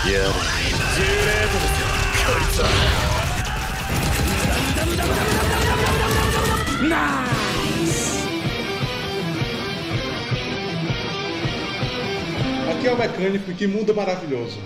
[0.00, 1.86] やれ10レートですよ
[2.26, 2.68] こいつは
[6.88, 7.24] ナ
[7.82, 8.26] イス
[12.70, 14.58] Aqui é o mecânico, que mundo maravilhoso.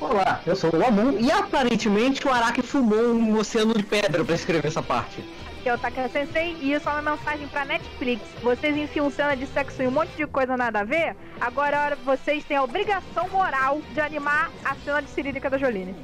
[0.00, 4.34] Olá, eu sou o Amun e aparentemente o Araki fumou um oceano de pedra pra
[4.34, 5.24] escrever essa parte.
[5.63, 8.21] Aqui é o Taka Sensei e isso é uma mensagem pra Netflix.
[8.41, 11.79] Vocês enfiam cena de sexo e um monte de coisa nada a ver, agora é
[11.85, 15.95] hora que vocês têm a obrigação moral de animar a cena de cirílica da Jolene.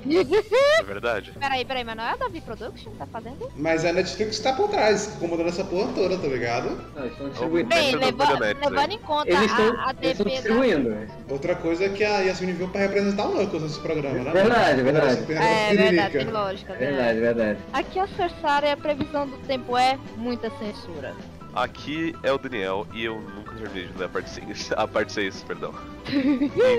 [0.79, 1.33] É verdade.
[1.37, 3.51] Peraí, peraí, mas não é a Davi Production que tá fazendo?
[3.57, 6.69] Mas a Netflix tá por trás, comandando essa porra toda, tá ligado?
[6.95, 7.67] Não, eles estão distribuindo.
[7.67, 8.69] Bem, das leva- marionetes aí.
[8.69, 10.29] levando em conta Eles estão a, a eles estão DP da...
[10.29, 11.07] distribuindo.
[11.29, 14.31] Outra coisa é que a Yasmin veio pra representar o Knuckles nesse programa, né?
[14.31, 15.21] Verdade, verdade.
[15.23, 16.73] Perna É verdade, tem lógica.
[16.75, 17.59] tem Verdade, verdade.
[17.73, 21.15] Aqui a Cersara, a previsão do tempo é muita censura.
[21.55, 25.11] Aqui é o Daniel e eu nunca terminei de ler a parte 6, a parte
[25.11, 25.73] 6 perdão.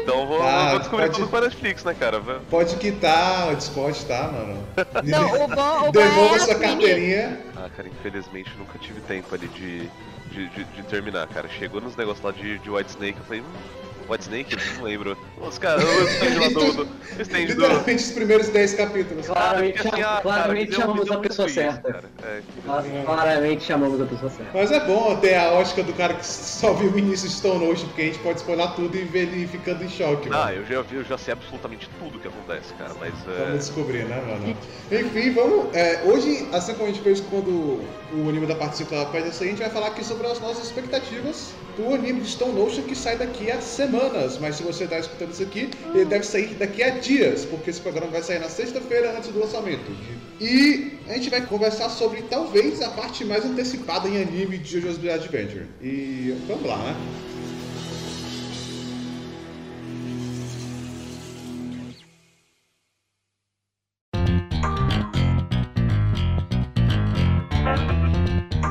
[0.03, 2.21] Então vou, Tá, vou descobrir pode- tudo com a Netflix, né, cara?
[2.49, 4.65] Pode quitar o Discord, tá, mano?
[5.05, 7.41] Não, o bom, o Devolva é sua as mini- carteirinha.
[7.57, 9.89] Ah, cara, infelizmente nunca tive tempo ali de,
[10.31, 11.49] de, de, de terminar, cara.
[11.49, 13.45] Chegou nos negócios lá de, de White Snake, eu falei, hum,
[14.11, 14.57] White Snake?
[14.77, 15.17] Não lembro.
[15.41, 16.89] Os caras, o stand lá do.
[17.33, 19.27] Literalmente os primeiros 10 capítulos.
[19.27, 21.93] Claramente, assim, ah, cara, claramente me deu- me chamamos a pessoa isso, certa.
[21.93, 22.11] cara.
[22.25, 24.51] É, Cla- Claramente chamamos a pessoa certa.
[24.53, 27.65] Mas é bom ter a ótica do cara que só viu o início de Stone
[27.71, 30.53] Ocean, porque a gente pode spoiler tudo e ver ele ficando em choque, Ah, mano.
[30.57, 33.57] eu já, vi- eu já sei absolutamente tudo que acontece, cara, mas Vamos é.
[33.59, 34.57] descobrir, né, mano?
[34.91, 35.75] Enfim, vamos.
[35.75, 37.79] é, hoje, assim como a gente fez quando
[38.13, 41.53] o anime da parte 5 aparece, a gente vai falar aqui sobre as nossas expectativas
[41.77, 43.61] do anime de Stone Ocean que sai daqui a
[44.01, 44.39] semanas.
[44.39, 47.81] Mas se você está escutando isso aqui, ele deve sair daqui a dias, porque esse
[47.81, 49.91] programa vai sair na sexta-feira antes do lançamento.
[50.41, 54.97] E a gente vai conversar sobre talvez a parte mais antecipada em anime de JoJo's
[54.97, 55.67] Bizarre Adventure.
[55.83, 56.97] E vamos lá, né?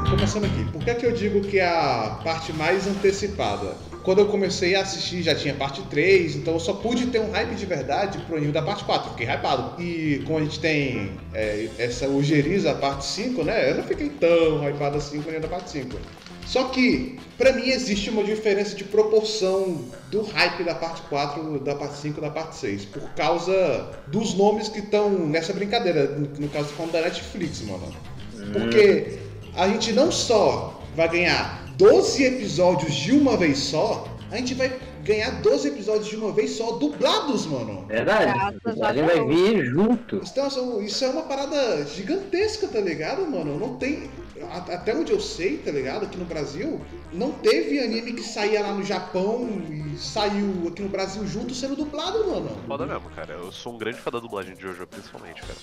[0.10, 3.89] Começando aqui, por que, é que eu digo que é a parte mais antecipada?
[4.04, 7.32] Quando eu comecei a assistir já tinha parte 3, então eu só pude ter um
[7.32, 9.82] hype de verdade pro anime da parte 4, fiquei hypado.
[9.82, 13.72] E como a gente tem é, essa ojeriza, a parte 5, né?
[13.72, 15.98] Eu não fiquei tão hypado assim com o anime da parte 5.
[16.50, 21.76] Só que, pra mim, existe uma diferença de proporção do hype da parte 4, da
[21.76, 22.86] parte 5 e da parte 6.
[22.86, 26.08] Por causa dos nomes que estão nessa brincadeira.
[26.08, 27.94] No, no caso, falando da Netflix, mano.
[28.52, 29.20] Porque
[29.56, 34.70] a gente não só vai ganhar 12 episódios de uma vez só, a gente vai
[35.02, 37.86] ganhar 12 episódios de uma vez só dublados, mano.
[37.88, 38.34] Verdade.
[38.34, 40.18] Graças A gente vai vir junto.
[40.18, 43.58] Então, isso é uma parada gigantesca, tá ligado, mano?
[43.58, 44.10] Não tem.
[44.48, 46.06] Até onde eu sei, tá ligado?
[46.06, 50.90] Aqui no Brasil, não teve anime que saía lá no Japão e saiu aqui no
[50.90, 52.50] Brasil junto sendo dublado, mano.
[52.68, 53.34] Foda mesmo, cara.
[53.34, 55.56] Eu sou um grande fã da dublagem de Jojo, principalmente, cara.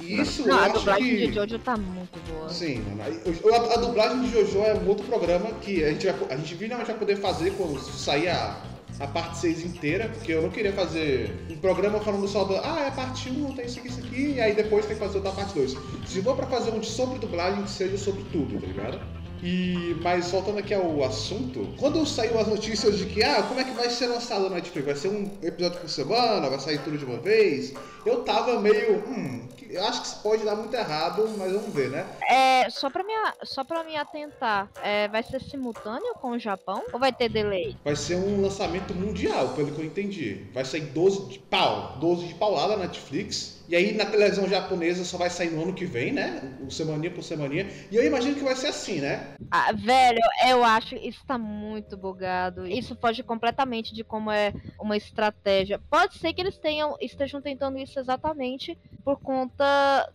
[0.00, 1.26] E isso Não, eu a acho dublagem que.
[1.28, 2.48] de Jojo tá muito boa.
[2.48, 6.36] Sim, A, a dublagem de Jojo é um outro programa que a gente vai, a
[6.36, 8.56] gente finalmente vai poder fazer quando sair a,
[9.00, 12.56] a parte 6 inteira, porque eu não queria fazer um programa falando só do.
[12.56, 15.02] Ah, é a parte 1, tem isso aqui, isso aqui, e aí depois tem que
[15.02, 15.76] fazer outra parte 2.
[16.06, 19.00] Se for pra fazer um de sobre dublagem, que seja sobre tudo, tá ligado?
[19.42, 23.64] E, mas voltando aqui ao assunto, quando saiu as notícias de que, ah, como é
[23.64, 24.86] que vai ser lançado na Netflix?
[24.86, 26.48] Vai ser um episódio por semana?
[26.48, 27.74] Vai sair tudo de uma vez?
[28.06, 31.90] Eu tava meio, hum, eu acho que isso pode dar muito errado, mas vamos ver,
[31.90, 32.06] né?
[32.28, 33.12] É, só pra me,
[33.44, 37.74] só pra me atentar, é, vai ser simultâneo com o Japão ou vai ter delay?
[37.84, 40.50] Vai ser um lançamento mundial, pelo que eu entendi.
[40.52, 43.64] Vai sair 12 de pau, 12 de paulada na Netflix.
[43.68, 46.56] E aí na televisão japonesa só vai sair no ano que vem, né?
[46.60, 47.66] O semaninha por semaninha.
[47.90, 49.34] E eu imagino que vai ser assim, né?
[49.54, 50.18] Ah, velho,
[50.48, 52.66] eu acho isso tá muito bugado.
[52.66, 55.78] Isso foge completamente de como é uma estratégia.
[55.90, 58.74] Pode ser que eles tenham estejam tentando isso exatamente
[59.04, 59.61] por conta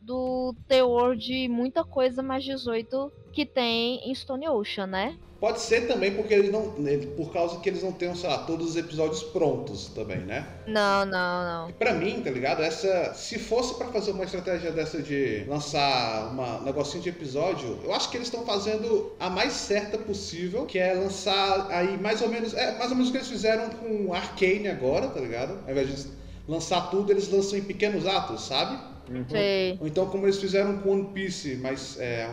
[0.02, 5.18] do teor de muita coisa mais 18 que tem em Stone Ocean, né?
[5.40, 6.74] Pode ser também porque eles não.
[7.16, 10.48] Por causa que eles não tenham, sei lá, todos os episódios prontos também, né?
[10.66, 11.72] Não, não, não.
[11.74, 12.64] Pra mim, tá ligado?
[12.64, 13.14] Essa.
[13.14, 18.10] Se fosse pra fazer uma estratégia dessa de lançar um negocinho de episódio, eu acho
[18.10, 22.56] que eles estão fazendo a mais certa possível, que é lançar aí mais ou menos.
[22.56, 25.60] É mais ou menos o que eles fizeram com Arcane agora, tá ligado?
[25.66, 26.12] Ao invés de
[26.48, 28.97] lançar tudo, eles lançam em pequenos atos, sabe?
[29.30, 29.78] Sei.
[29.80, 32.30] Ou então como eles fizeram com One Piece, mas é,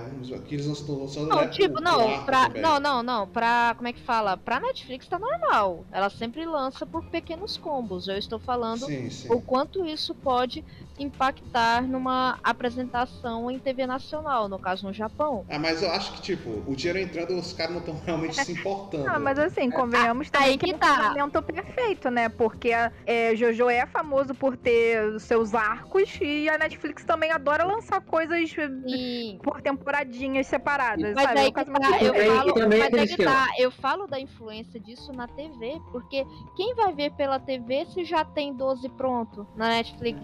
[0.46, 2.46] que eles não estão lançando Não, né, tipo, não, pra.
[2.46, 2.62] também.
[2.62, 3.28] Não, não, não.
[3.28, 3.74] Pra.
[3.76, 4.36] Como é que fala?
[4.36, 5.84] Pra Netflix tá normal.
[5.92, 8.08] Ela sempre lança por pequenos combos.
[8.08, 9.28] Eu estou falando Sim, sim.
[9.30, 10.64] o quanto isso pode
[10.98, 15.44] impactar numa apresentação em TV nacional, no caso no Japão.
[15.48, 18.52] Ah, mas eu acho que, tipo, o dinheiro entrando, os caras não estão realmente se
[18.52, 19.08] importando.
[19.08, 20.96] Ah, mas assim, convenhamos também aí que é um tá.
[20.96, 22.28] casamento perfeito, né?
[22.28, 22.70] Porque
[23.06, 28.00] é, Jojo é famoso por ter os seus arcos e a Netflix também adora lançar
[28.00, 28.54] coisas
[28.86, 31.38] E por temporadinhas separadas, Mas sabe?
[31.38, 34.20] É aí que tá, eu que falo, também é mas que tá, eu falo da
[34.20, 36.24] influência disso na TV, porque
[36.56, 40.20] quem vai ver pela TV se já tem 12 pronto na Netflix?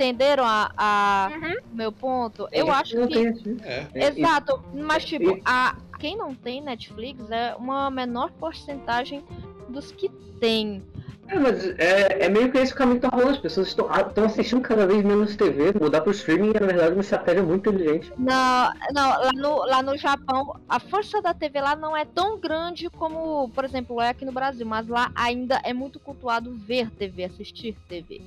[0.00, 1.28] Entenderam a, a-
[1.70, 2.48] o meu ponto?
[2.50, 3.18] Eu acho não que.
[3.62, 3.86] É.
[3.92, 9.22] É, Exato, mas tipo, e- a, quem não tem Netflix é uma menor porcentagem
[9.68, 10.08] dos que
[10.40, 10.82] tem.
[11.28, 13.32] É, mas é, é meio que esse o caminho que tá rolando.
[13.32, 15.74] As pessoas estão estão assistindo cada vez menos TV.
[15.78, 18.10] Mudar pro streaming é, na verdade, uma estratégia muito inteligente.
[18.16, 22.40] Não, não lá, no, lá no Japão, a força da TV lá não é tão
[22.40, 26.90] grande como, por exemplo, é aqui no Brasil, mas lá ainda é muito cultuado ver
[26.90, 28.22] TV, assistir TV.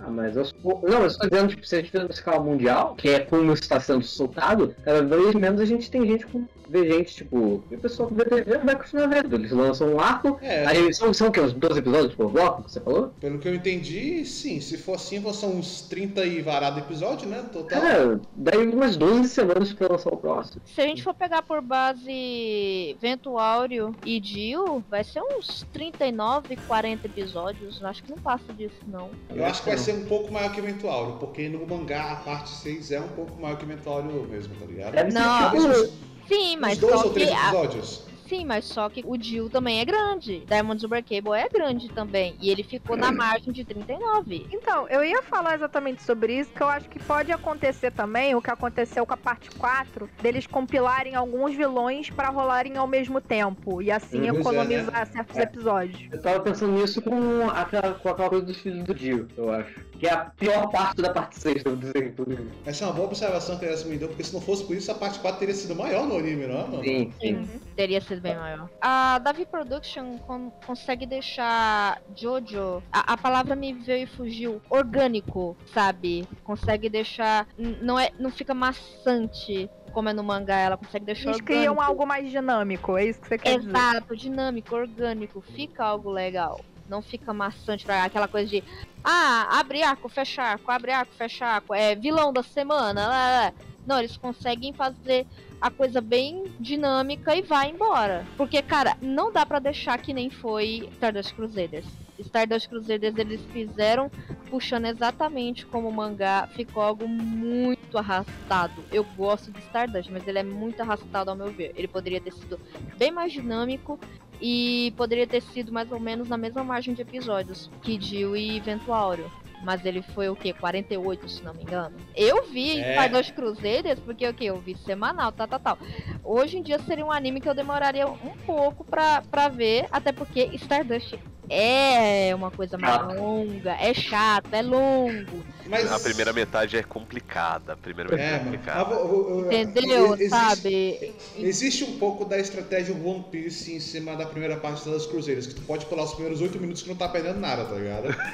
[0.00, 0.80] Ah, mas eu sou...
[0.82, 3.52] Não, eu estou dizendo, tipo, se a gente fizer uma escala mundial, que é como
[3.52, 6.44] está sendo soltado, cada vez menos a gente tem gente com.
[6.70, 9.34] Vê gente, tipo, e o pessoal que vê TV vai continuar vendo.
[9.36, 11.40] Eles lançam um arco, É, aí são, são o quê?
[11.40, 13.10] Uns 12 episódios por bloco que você falou?
[13.18, 14.60] pelo que eu entendi, sim.
[14.60, 17.42] Se for assim, são uns 30 e varado episódio, né?
[17.50, 17.80] Total.
[17.80, 20.60] Cara, daí umas 12 semanas pra lançar o próximo.
[20.66, 26.56] Se a gente for pegar por base Vento Áureo e Dio, vai ser uns 39,
[26.66, 27.82] 40 episódios.
[27.82, 29.08] Acho que não passa disso, não.
[29.34, 32.50] Eu acho que vai ser um pouco maior que Eventuário, porque no mangá a parte
[32.50, 35.12] 6 é um pouco maior que Eventuário mesmo, tá ligado?
[35.12, 35.54] Não.
[35.54, 35.92] Uns,
[36.28, 38.07] Sim, mas dois só ou três episódios.
[38.28, 40.44] Sim, mas só que o Dio também é grande.
[40.46, 42.36] Diamond Super Cable é grande também.
[42.40, 44.46] E ele ficou na margem de 39.
[44.52, 48.42] Então, eu ia falar exatamente sobre isso, que eu acho que pode acontecer também o
[48.42, 53.80] que aconteceu com a parte 4, deles compilarem alguns vilões pra rolarem ao mesmo tempo
[53.80, 55.42] e assim Pois é, economizar certos É.
[55.42, 56.12] episódios.
[56.12, 59.87] Eu tava pensando nisso com aquela, com aquela coisa dos filhos do Dio, eu acho.
[59.98, 62.08] Que é a pior parte da parte 6 do desenho.
[62.10, 62.48] inclusive.
[62.64, 64.90] Essa é uma boa observação que a me deu, porque se não fosse por isso,
[64.92, 66.84] a parte 4 teria sido maior no anime, não é, mano?
[66.84, 67.34] Sim, sim.
[67.34, 67.60] Uhum.
[67.74, 68.70] Teria sido bem maior.
[68.80, 72.82] A Davi Production con- consegue deixar Jojo.
[72.92, 74.60] A, a palavra me veio e fugiu.
[74.70, 76.26] Orgânico, sabe?
[76.44, 77.46] Consegue deixar.
[77.58, 79.68] Não, é, não fica maçante.
[79.92, 81.46] Como é no mangá, ela consegue deixar Eles orgânico.
[81.46, 83.70] criam algo mais dinâmico, é isso que você quer dizer?
[83.70, 86.60] Exato, dinâmico, orgânico, fica algo legal.
[86.88, 88.64] Não fica maçante pra aquela coisa de
[89.04, 93.06] ah, abre arco, fecha arco, abre arco, fecha arco, é vilão da semana.
[93.06, 93.52] lá, lá.
[93.86, 95.26] Não, eles conseguem fazer
[95.60, 98.26] a coisa bem dinâmica e vai embora.
[98.36, 101.86] Porque, cara, não dá pra deixar que nem foi Stardust Crusaders.
[102.18, 104.10] Stardust Crusaders eles fizeram
[104.50, 108.84] puxando exatamente como o mangá, ficou algo muito arrastado.
[108.92, 111.72] Eu gosto de Stardust, mas ele é muito arrastado ao meu ver.
[111.76, 112.60] Ele poderia ter sido
[112.96, 113.98] bem mais dinâmico
[114.40, 118.60] e poderia ter sido mais ou menos na mesma margem de episódios que Dio e
[118.60, 119.30] Vento Áureo.
[119.64, 120.52] Mas ele foi o quê?
[120.52, 121.96] 48, se não me engano.
[122.14, 122.90] Eu vi É.
[122.92, 124.44] Stardust Crusaders porque o quê?
[124.44, 125.78] Eu vi semanal, tal, tal, tal.
[126.22, 130.12] Hoje em dia seria um anime que eu demoraria um pouco pra, pra ver, até
[130.12, 131.16] porque Stardust
[131.50, 133.14] é uma coisa mais Chato.
[133.14, 135.44] longa, é chato, é longo.
[135.68, 135.90] Mas...
[135.92, 137.74] A primeira metade é complicada.
[137.74, 138.94] A primeira metade É, é, complicada.
[138.94, 140.14] Ah, Entendeu?
[140.14, 141.14] existe- Sabe?
[141.36, 145.54] Existe um pouco da estratégia One Piece em cima da primeira parte das cruzeiras, que
[145.54, 148.08] tu pode pular os primeiros oito minutos que não tá perdendo nada, tá ligado?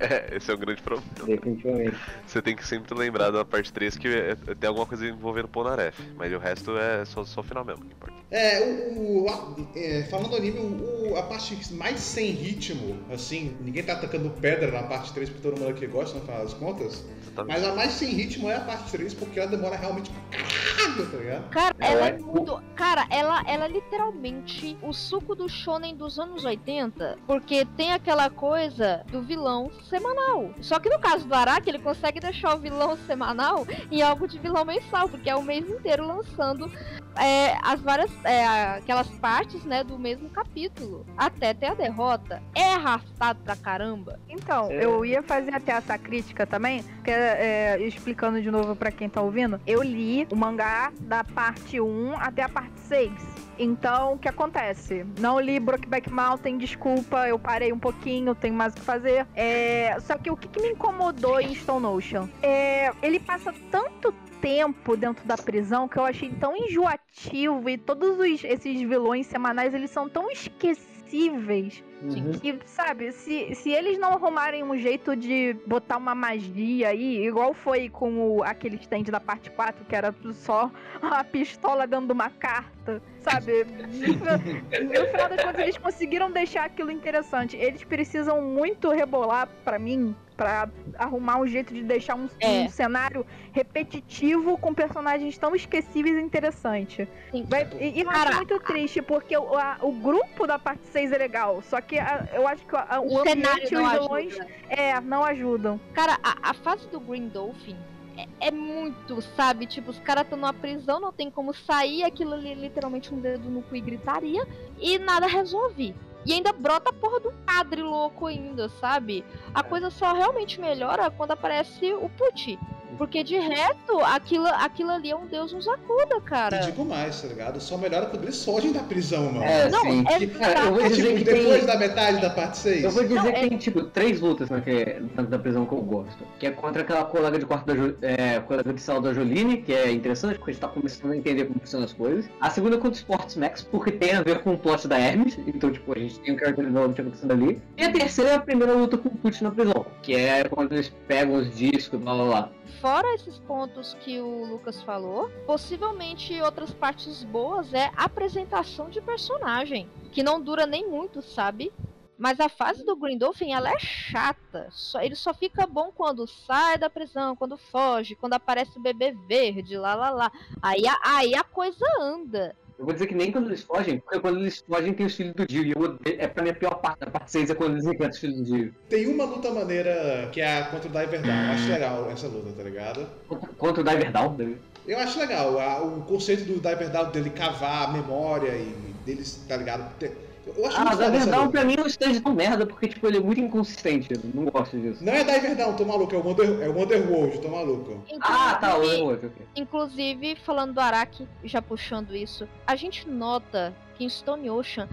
[0.00, 1.06] É, esse é um grande problema.
[1.26, 1.96] Definitivamente.
[2.26, 5.48] Você tem que sempre lembrar da parte 3 que é- é- tem alguma coisa envolvendo
[5.48, 6.00] Polnareff.
[6.16, 8.14] Mas o resto é só, só o final mesmo que importa.
[8.30, 12.96] É, o, o- a- é, falando do anime, o, o- a parte mais sem ritmo,
[13.12, 16.42] assim, ninguém tá atacando pedra na parte 3 porque todo mundo aqui gosta, no final
[16.42, 17.04] das contas.
[17.22, 17.60] Exatamente.
[17.60, 21.10] Mas a mais sem ritmo é a parte 3 porque ela demora realmente pra caralho,
[21.10, 21.48] tá ligado?
[21.50, 22.62] Cara, ela é é- muito.
[22.74, 27.18] Cara, ela, ela é literalmente o suco do shonen dos anos 80.
[27.26, 30.50] Porque tem aquela coisa do vilão semanal.
[30.60, 34.38] Só que no caso do Araki, ele consegue deixar o vilão semanal em algo de
[34.38, 35.08] vilão mensal.
[35.08, 36.70] Porque é o mês inteiro lançando
[37.16, 38.10] é, as várias.
[38.24, 38.44] é,
[38.78, 41.06] aquelas partes, né, do mesmo capítulo.
[41.16, 42.39] Até ter a derrota.
[42.54, 44.18] É arrastado pra caramba.
[44.28, 44.84] Então, É.
[44.84, 49.20] eu ia fazer até essa crítica também, que é, explicando de novo pra quem tá
[49.22, 49.60] ouvindo.
[49.66, 53.12] Eu li o mangá da parte 1 até a parte 6.
[53.58, 55.04] Então, o que acontece?
[55.18, 59.26] Não li Brokeback Mountain, desculpa, eu parei um pouquinho, tenho mais o que fazer.
[59.34, 62.28] É, só que o que, que me incomodou em Stone Ocean?
[62.42, 68.18] É, ele passa tanto tempo dentro da prisão que eu achei tão enjoativo e todos
[68.18, 72.32] os- esses vilões semanais, eles são tão esquecidos Uhum.
[72.32, 77.52] que, sabe, se, se eles não arrumarem um jeito de botar uma magia aí, igual
[77.52, 80.70] foi com o, aquele stand da parte 4, que era só
[81.02, 82.70] a pistola de uma carta,
[83.20, 83.64] sabe?
[83.64, 87.56] No final das contas, eles conseguiram deixar aquilo interessante.
[87.56, 90.68] Eles precisam muito rebolar, pra mim, pra
[90.98, 92.62] arrumar um jeito de deixar um, É.
[92.62, 97.06] um cenário repetitivo com personagens tão esquecíveis e interessantes.
[97.30, 97.46] Sim.
[97.48, 101.18] Vai- E, e Cara, muito triste, porque o, a- o grupo da parte 6 é
[101.18, 104.38] legal, só que a- eu acho que a- o, O cenário ambiente e os vilões
[104.68, 105.78] é, não ajudam.
[105.92, 107.76] Cara, a, a fase do Green Dolphin
[108.20, 109.66] é, é muito, sabe?
[109.66, 113.20] Tipo, os caras estão numa prisão, não tem como sair, aquilo ali é literalmente um
[113.20, 114.46] dedo no cu e gritaria,
[114.78, 115.94] e nada resolve.
[116.26, 119.24] E ainda brota a porra do padre louco ainda, sabe?
[119.54, 122.58] A coisa só realmente melhora quando aparece o Pucci.
[122.98, 126.58] Porque de resto, aquilo, aquilo ali é um Deus nos acuda, E cara.
[126.58, 127.60] digo mais, tá ligado?
[127.60, 129.42] Só melhora quando eles fogem da prisão, mano.
[129.44, 130.04] É, Não, sim.
[130.08, 131.66] é Cara, eu vou É dizer tipo, que depois tem...
[131.66, 132.84] da metade da parte 6.
[132.84, 135.72] Eu vou dizer Não, que é- tem, tipo, três lutas naquele, dentro da prisão que
[135.72, 136.24] eu gosto.
[136.38, 139.58] Que é contra aquela colega de quarto da Jo- é, colega de sala da Joline,
[139.62, 142.26] que é interessante, porque a gente tá começando a entender como funcionam as coisas.
[142.40, 144.98] A segunda é contra o Sports Max, porque tem a ver com o plot da
[144.98, 145.38] Hermes.
[145.46, 147.62] Então, tipo, a gente tem um character development acontecendo ali.
[147.76, 149.86] E a terceira é a primeira luta com o Putin na prisão.
[150.02, 152.50] Que é quando eles pegam os discos, blá blá blá.
[152.70, 159.88] Fora esses pontos que o Lucas falou, possivelmente outras partes boas é apresentação de personagem,
[160.12, 161.72] que não dura nem muito, sabe?
[162.16, 164.68] Mas a fase do Green Dolphin, ela é chata.
[164.70, 169.12] Só- ele só fica bom quando sai da prisão, quando foge, quando aparece o bebê
[169.26, 170.32] verde, lá lá lá.
[170.60, 172.54] Aí a, aí a coisa anda.
[172.80, 175.34] Eu vou dizer que nem quando eles fogem, porque quando eles fogem tem os filhos
[175.34, 175.62] do Dio.
[175.64, 177.84] E eu odeio, é pra mim a pior parte da parte 6 é quando eles
[177.84, 178.74] encontram os filhos do Dio.
[178.88, 181.30] Tem uma luta maneira que é a contra o Diver Down.
[181.44, 183.06] Eu acho legal essa luta, tá ligado?
[183.28, 184.34] Contra, contra o Diver Down.
[184.38, 184.54] né?
[184.88, 189.44] Eu acho legal a- o conceito do Diver Down dele cavar a memória e deles,
[189.46, 189.94] tá ligado?
[189.98, 190.10] Te-
[190.46, 191.52] Eu acho Ah, o muito foda Diver essa Down luta.
[191.52, 194.08] pra mim é um stand tão merda, porque tipo, ele é muito inconsistente.
[194.14, 195.04] Eu não gosto disso.
[195.04, 198.02] Não é Diver Down, tô maluco, é o Wonder, é o Wonderworld, tô maluco.
[198.20, 199.46] Ah, tá, o Inclusive- outro, ok.
[199.56, 204.88] Inclusive, falando do Araki, já puxando isso, a gente nota que em Stone Ocean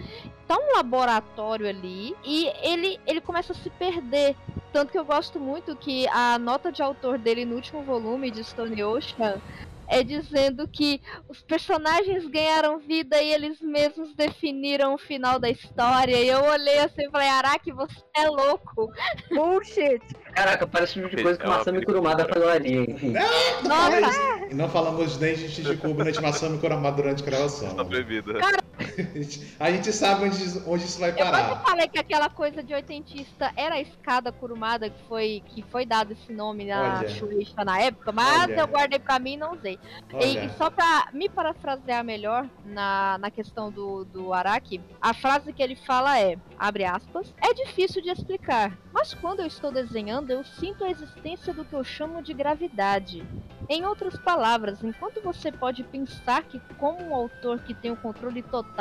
[0.47, 4.35] tá um laboratório ali e ele, ele começa a se perder.
[4.73, 8.43] Tanto que eu gosto muito que a nota de autor dele no último volume de
[8.43, 9.41] Stone Ocean
[9.88, 16.15] é dizendo que os personagens ganharam vida e eles mesmos definiram o final da história.
[16.17, 18.91] E eu olhei assim e falei, Araki, você é louco.
[19.29, 20.01] Bullshit!
[20.34, 21.86] Caraca, parece tipo de coisa que É o uma Masami.
[21.86, 23.13] Kurumada falaria, enfim.
[23.63, 27.75] Nossa, Mas- E não falamos nem de Shichikubo nem de Masami Kurama durante a gravação.
[27.75, 28.34] Tá proibido.
[29.60, 31.56] A gente sabe onde, onde isso vai Eu parar.
[31.63, 36.13] falei que aquela coisa de oitentista era a escada curumada que foi, que foi dado
[36.13, 37.08] esse nome na.
[37.08, 38.60] Shueisha na época, mas Olha.
[38.60, 39.79] eu guardei pra mim e não usei.
[40.20, 45.53] E, e só pra me parafrasear melhor na, na questão do, do Araki, a frase
[45.53, 50.32] que ele fala é, abre aspas, é difícil de explicar, mas quando eu estou desenhando
[50.32, 53.25] eu sinto a existência do que eu chamo de gravidade.
[53.70, 58.41] Em outras palavras, enquanto você pode pensar que como um autor que tem o controle
[58.41, 58.76] total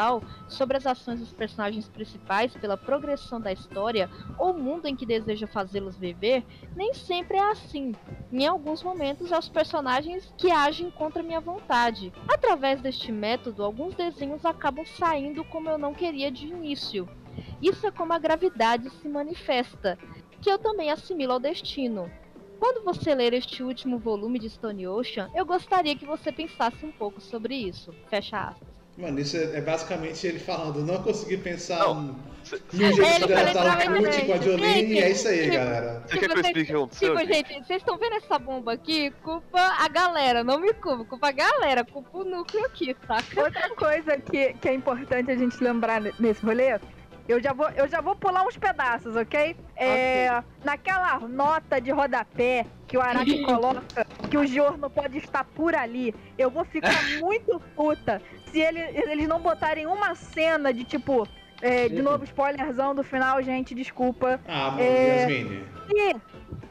[0.48, 5.46] sobre as ações dos personagens principais pela progressão da história ou mundo em que deseja
[5.46, 7.94] fazê-los viver, nem sempre é assim.
[8.30, 12.12] Em alguns momentos, é os personagens que agem contra minha vontade.
[12.28, 17.08] Através deste método, alguns desenhos acabam saindo como eu não queria de início.
[17.62, 19.98] Isso é como a gravidade se manifesta,
[20.42, 22.10] que eu também assimilo ao destino.
[22.58, 26.92] Quando você ler este último volume de Stone Ocean, eu gostaria que você pensasse um
[26.92, 27.92] pouco sobre isso.
[28.08, 28.75] Fecha aspas.
[28.96, 31.98] Mano, isso é, é basicamente ele falando, não consegui pensar Não.
[32.00, 35.10] um- Cê- em um jeito Ele de o Putin com a Jolene, Gente, e é
[35.10, 36.02] isso aí, tipo, galera.
[36.06, 37.16] Você quer que eu explique o que aconteceu?
[37.16, 37.48] Tipo, gente?
[37.48, 39.10] gente, vocês estão vendo essa bomba aqui?
[39.24, 43.42] Culpa a galera, não me culpa, culpa a galera, culpa o núcleo aqui, saca?
[43.42, 46.78] Outra coisa que, que é importante a gente lembrar ne- nesse rolê,
[47.28, 49.56] eu já vou, eu já vou pular uns pedaços, ok?
[49.76, 55.74] É, Naquela nota de rodapé que o Araki coloca, que o Giorno pode estar por
[55.74, 58.80] ali, eu vou ficar muito puta se ele-
[59.10, 61.26] eles não botarem uma cena de tipo.
[61.62, 64.38] é, de novo, spoilerzão do final, gente, desculpa.
[64.46, 65.20] Ah, É.
[65.22, 65.64] Yasmine.
[65.88, 66.16] Se,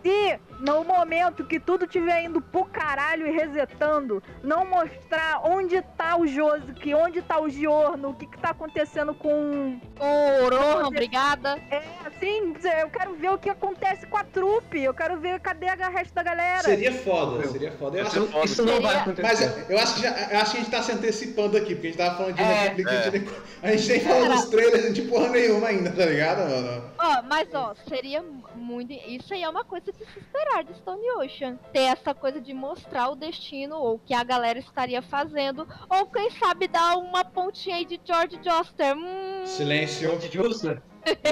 [0.03, 6.17] se no momento que tudo estiver indo pro caralho e resetando, não mostrar onde tá
[6.17, 9.79] o Josuke, onde tá o Giorno, o que que tá acontecendo com...
[10.00, 11.57] Ô, Rohan, obrigada.
[11.69, 15.67] É, assim, eu quero ver o que acontece com a trupe, eu quero ver cadê
[15.69, 16.63] a resto da galera.
[16.63, 17.97] Seria foda, seria foda.
[17.97, 18.45] Eu acho, foda.
[18.45, 19.21] Isso não vai acontecer.
[19.21, 21.88] mas eu- acho, que já, eu acho que a gente tá se antecipando aqui, porque
[21.88, 22.45] a gente tava falando de É.
[22.45, 23.29] Netflix, a, gente nem,
[23.62, 26.91] a gente nem falou dos trailers de porra nenhuma ainda, tá ligado, mano?
[26.97, 28.24] Ó, mas ó, seria
[28.55, 28.91] muito.
[28.93, 30.19] Isso aí é uma coisa que se.
[30.45, 31.55] Esperar de Stone Ocean.
[31.73, 36.05] Ter essa coisa de mostrar o destino, ou o que a galera estaria fazendo, ou
[36.05, 38.95] quem sabe dar uma pontinha aí de George Joster.
[38.95, 40.07] Hum, Silêncio.
[40.07, 40.79] George Joseph.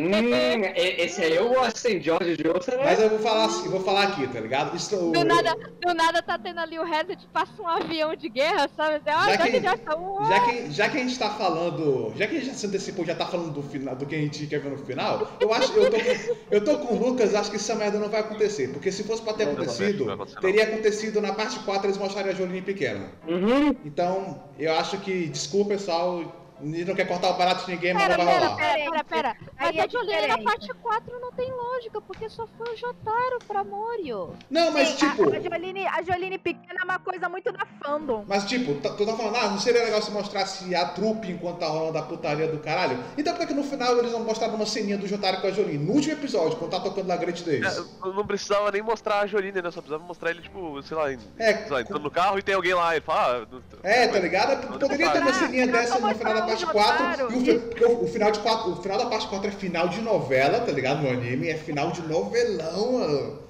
[0.01, 2.01] Hum, esse aí eu gosto, hein?
[2.01, 2.75] George Joseph.
[2.83, 4.75] Mas eu vou falar assim, vou falar aqui, tá ligado?
[4.75, 8.69] Isso, do, nada, do nada tá tendo ali o Reset, passa um avião de guerra,
[8.75, 9.01] sabe?
[9.05, 10.25] Ah, Já que- Joster, uau.
[10.25, 12.13] Já que, já que a gente tá falando.
[12.17, 14.19] Já que a gente já se antecipou, já tá falando do final, do que a
[14.19, 15.73] gente quer ver no final, eu acho.
[15.73, 18.69] Eu tô, com- eu tô com o Lucas, acho que essa merda não vai acontecer.
[18.69, 20.41] Porque se fosse pra ter Não, acontecido, não vai acontecer, não.
[20.41, 23.09] teria acontecido na parte 4 eles mostrarem a Jolene pequena.
[23.27, 23.75] Uhum.
[23.85, 25.27] Então, eu acho que.
[25.27, 26.42] Desculpa, pessoal.
[26.59, 28.57] A não quer cortar o barato de ninguém, mas Pera, não vai pera, rolar.
[28.57, 29.37] pera, pera, pera.
[29.59, 32.77] Mas Aí a é Jolene na parte 4 não tem lógica, porque só foi o
[32.77, 34.33] Jotaro pra Morio.
[34.49, 35.23] Não, mas Sim, a- tipo.
[35.35, 38.23] a, Joline, a Joline pequena é uma coisa muito da fandom.
[38.27, 41.67] Mas tipo, tu tá falando, ah, não seria legal se mostrasse a trupe enquanto tá
[41.67, 42.97] rolando a putaria do caralho?
[43.17, 45.51] Então por que que no final eles não mostraram uma ceninha do Jotaro com a
[45.51, 45.77] Jolene?
[45.85, 47.65] No último episódio, quando tá tocando lá Great Days.
[47.77, 49.71] É, não precisava nem mostrar a Jolene, né?
[49.71, 51.17] Só precisava mostrar ele, tipo, sei lá, É,
[51.57, 52.95] sei lá, entrando no carro e tem alguém lá.
[52.95, 54.67] Ele fala, ah, É, tá ligado?
[54.79, 57.05] Poderia ter uma Ah, ceninha não dessa no final da parte mostrando o 4.
[57.05, 57.33] Jotaro.
[57.33, 59.51] E o, fi- porque o, o final de 4 o final da parte 4 é
[59.51, 61.01] final de novela, tá ligado?
[61.01, 63.42] No anime, é final de novelão, mano.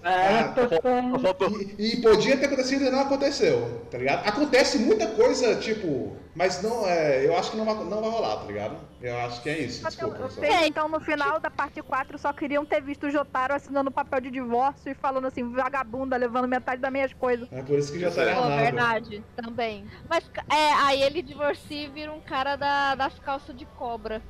[1.78, 4.28] E, e podia ter acontecido e não aconteceu, tá ligado?
[4.28, 7.26] Acontece muita coisa, tipo, mas não é.
[7.26, 8.78] Eu acho que não vai, não vai rolar, tá ligado?
[9.02, 10.18] Eu acho que é isso, desculpa.
[10.18, 14.22] Vocês, então, no final da parte 4, só queriam ter visto o Jotaro assinando papel
[14.22, 17.48] de divórcio e falando assim, vagabunda, levando metade das minhas coisas.
[17.52, 18.30] É por isso que tá é.
[18.30, 18.60] Errado.
[18.60, 19.86] verdade, também.
[20.10, 24.22] Mas é, aí ele divorcia e vira um cara da, das calças de cobra.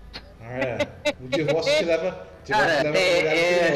[0.45, 0.88] É,
[1.21, 3.71] o divórcio te leva, divórcio Cara, te leva é- é-.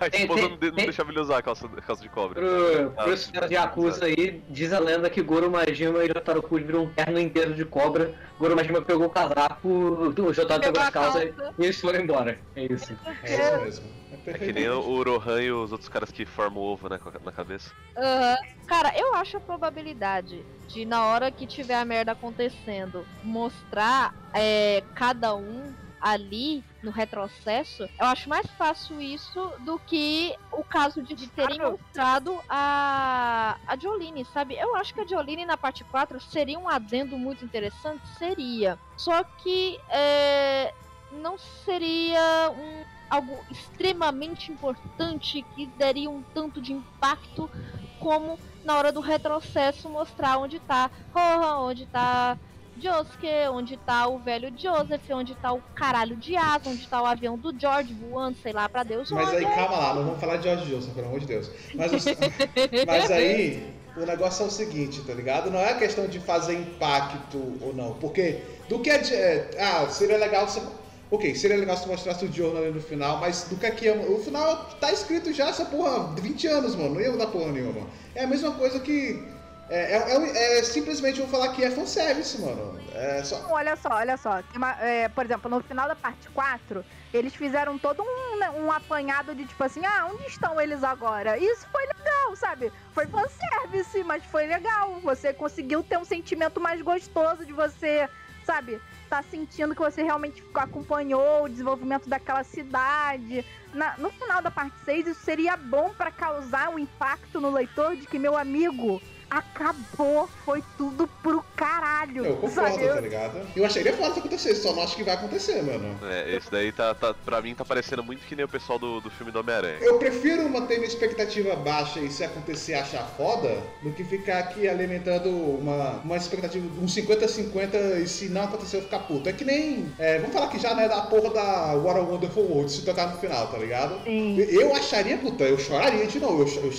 [0.00, 2.34] A esposa tem- não, tem- deixava ele usar a calça, a calça de cobre.
[2.40, 6.42] Pro, Ah, pros caras de Yakuza aí, diz a lenda que Goro Majima e Jotaro
[6.42, 8.14] Kuji viram um terno inteiro de cobra.
[8.38, 11.54] Goro Majima pegou o casaco, o Jotaro pegou as a calças calça.
[11.58, 12.38] e eles foram embora.
[12.56, 12.96] É isso.
[13.24, 13.99] É isso mesmo.
[14.26, 17.32] É que nem o Rohan e os outros caras que formam o ovo né, na
[17.32, 17.72] cabeça.
[17.96, 18.36] Aham.
[18.66, 24.80] Cara, eu acho a probabilidade de, na hora que tiver a merda acontecendo, mostrar é,
[24.94, 31.14] cada um ali no retrocesso, eu acho mais fácil isso do que o caso de,
[31.14, 31.72] de terem Claro.
[31.72, 34.56] mostrado a, a Jolene, sabe?
[34.56, 38.78] Eu acho que a Jolene na parte 4 seria um adendo muito interessante, seria.
[38.96, 40.72] Só que é,
[41.10, 47.50] não seria um, algo extremamente importante que daria um tanto de impacto
[47.98, 52.38] como na hora do retrocesso mostrar onde tá Rohan, onde tá
[52.78, 57.06] Josuke, onde tá o velho Joseph, onde tá o caralho de asa, onde tá o
[57.06, 59.54] avião do George voando, sei lá, pra Deus Mas aí, onde.
[59.54, 61.50] calma lá, não vamos falar de George Johnson, pelo amor de Deus.
[61.74, 61.92] Mas,
[62.86, 65.50] mas aí, o negócio é o seguinte, tá ligado?
[65.50, 67.94] Não é questão de fazer impacto ou não.
[67.94, 68.98] Porque do que é.
[68.98, 70.62] de- é, ah, seria legal se.
[71.10, 73.92] Ok, seria legal se mostrasse o Jorno ali no final, mas do que aqui é.
[73.92, 76.94] O final tá escrito já essa porra, 20 anos, mano.
[76.94, 77.84] Não ia mudar porra nenhuma.
[78.14, 79.20] É a mesma coisa que.
[79.68, 82.78] É, é, é- é simplesmente vou falar que é fanservice, mano.
[82.92, 83.40] É só.
[83.40, 84.40] Não, olha só, olha só.
[84.54, 88.70] Uma- é, por exemplo, no final da parte 4, eles fizeram todo um, né, um
[88.70, 91.38] apanhado de tipo assim, ah, onde estão eles agora?
[91.38, 92.72] Isso foi legal, sabe?
[92.92, 95.00] Foi fanservice, mas foi legal.
[95.02, 98.08] Você conseguiu ter um sentimento mais gostoso de você,
[98.44, 98.80] sabe?
[99.10, 103.44] Tá sentindo que você realmente acompanhou o desenvolvimento daquela cidade.
[103.74, 107.96] Na- no final da parte 6, isso seria bom pra causar um impacto no leitor
[107.96, 112.24] de que, meu amigo, acabou, foi tudo pro caralho.
[112.24, 112.88] Eu concordo, sabe?
[112.88, 113.46] Tá ligado?
[113.54, 115.98] Eu acharia foda se acontecesse, só não acho que vai acontecer, mano.
[116.02, 119.00] É, esse daí tá, tá, pra mim tá parecendo muito que nem o pessoal do,
[119.00, 119.78] do filme do Homem-Aranha.
[119.80, 124.68] Eu prefiro manter minha expectativa baixa e se acontecer achar foda, do que ficar aqui
[124.68, 129.28] alimentando uma, uma expectativa, um 50-50 e se não acontecer eu ficar puto.
[129.28, 129.92] É que nem.
[129.98, 133.12] é, vamos falar que já né, da porra da What a Wonderful World se tocar
[133.12, 134.02] no final, tá ligado?
[134.04, 134.38] Sim.
[134.38, 136.42] Eu, acharia, puta, eu choraria de novo.
[136.42, 136.72] Eu, eu,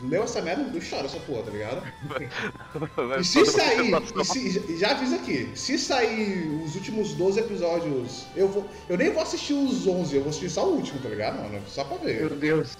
[0.00, 1.82] leu essa merda, eu choro essa porra, tá ligado?
[3.20, 8.26] E se sair, e se- e já aviso aqui, se sair os últimos 12 episódios,
[8.34, 8.68] eu vou.
[8.88, 11.62] Eu nem vou assistir os 11, eu vou assistir só o último, tá ligado, mano?
[11.68, 12.20] Só pra ver.
[12.20, 12.74] Meu Deus.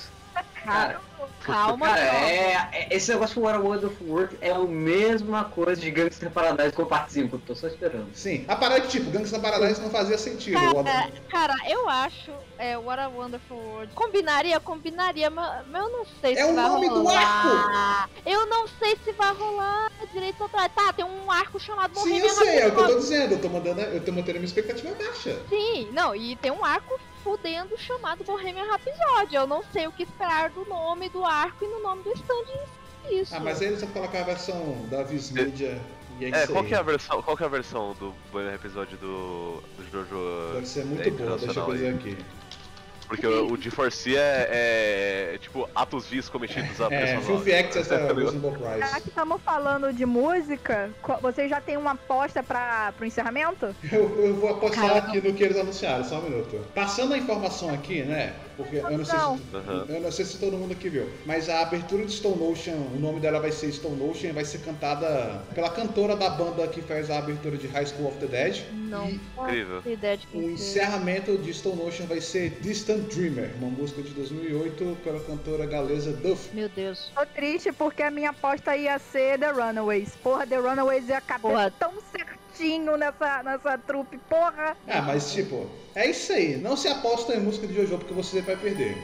[0.64, 1.00] Cara,
[1.40, 5.80] Calma, cara é, é- esse negócio do What a Wonderful World é a mesma coisa
[5.80, 7.38] de Gangster Paradise com parte 5.
[7.38, 8.14] Tô só esperando.
[8.14, 10.58] Sim, a parada é que, tipo, Gangsta Paradise não fazia sentido.
[10.58, 13.94] Cara, O- Cara, eu acho é, What a Wonderful World.
[13.94, 18.08] Combinaria, combinaria, mas, mas eu não sei É se o vai nome do rolar.
[18.24, 20.70] Eu não sei se vai rolar direito atrás.
[20.74, 23.32] Tá, tem um arco chamado Sim, eu sei, é o que eu tô dizendo.
[23.34, 25.44] Eu tô mandando, eu tô mantendo a minha expectativa baixa.
[25.48, 29.34] Sim, não, e tem um arco fudendo chamado Bohemian Rhapsody.
[29.34, 32.44] Eu não sei o que esperar do nome do arco e no nome do stand
[33.10, 33.34] isso.
[33.34, 35.80] Ah, mas aí eles vão colocar a versão da Viz Media
[36.18, 38.54] e é É, qual que é a versão, qual que é a versão do Bohemian
[38.54, 41.88] episódio do, do Jojo Deve ser muito é, boa, deixa eu aí?
[41.88, 42.16] aqui.
[43.14, 44.48] Porque o, o GeForce é,
[45.35, 47.96] é, tipo atos vis cometidos a É, Filthy Access é?
[48.12, 49.00] Reasonable Já Price.
[49.03, 50.90] que estamos falando de música,
[51.22, 53.74] vocês já tem uma aposta para pro encerramento?
[53.92, 56.61] Eu, eu vou apostar Cara, aqui no que eles anunciaram, só um minuto.
[56.74, 58.35] Passando a informação aqui, né?
[58.57, 59.87] Porque eu não sei se, Aham.
[59.88, 62.98] eu não sei se todo mundo aqui viu, mas a abertura de Stone Ocean, o
[63.00, 67.11] nome dela vai ser Stone Ocean, vai ser cantada pela cantora da banda que faz
[67.11, 68.62] a abertura de High School of the Dead.
[68.72, 69.77] Não E Incrível.
[69.79, 74.10] faço ideia de o encerramento de Stone Ocean vai ser Distant Dreamer, uma música de
[74.10, 76.54] 2008 pela cantora galesa Duff.
[76.54, 77.10] Meu Deus.
[77.14, 80.16] Tô triste porque a minha aposta ia ser The Runaways.
[80.22, 81.70] Porra, The Runaways ia caber Porra.
[81.78, 84.76] tão certinho nessa, nessa trupe, porra.
[84.88, 86.56] Ah, mas tipo, é isso aí.
[86.56, 88.96] Não se aposta em música de Jojo porque você vai perder.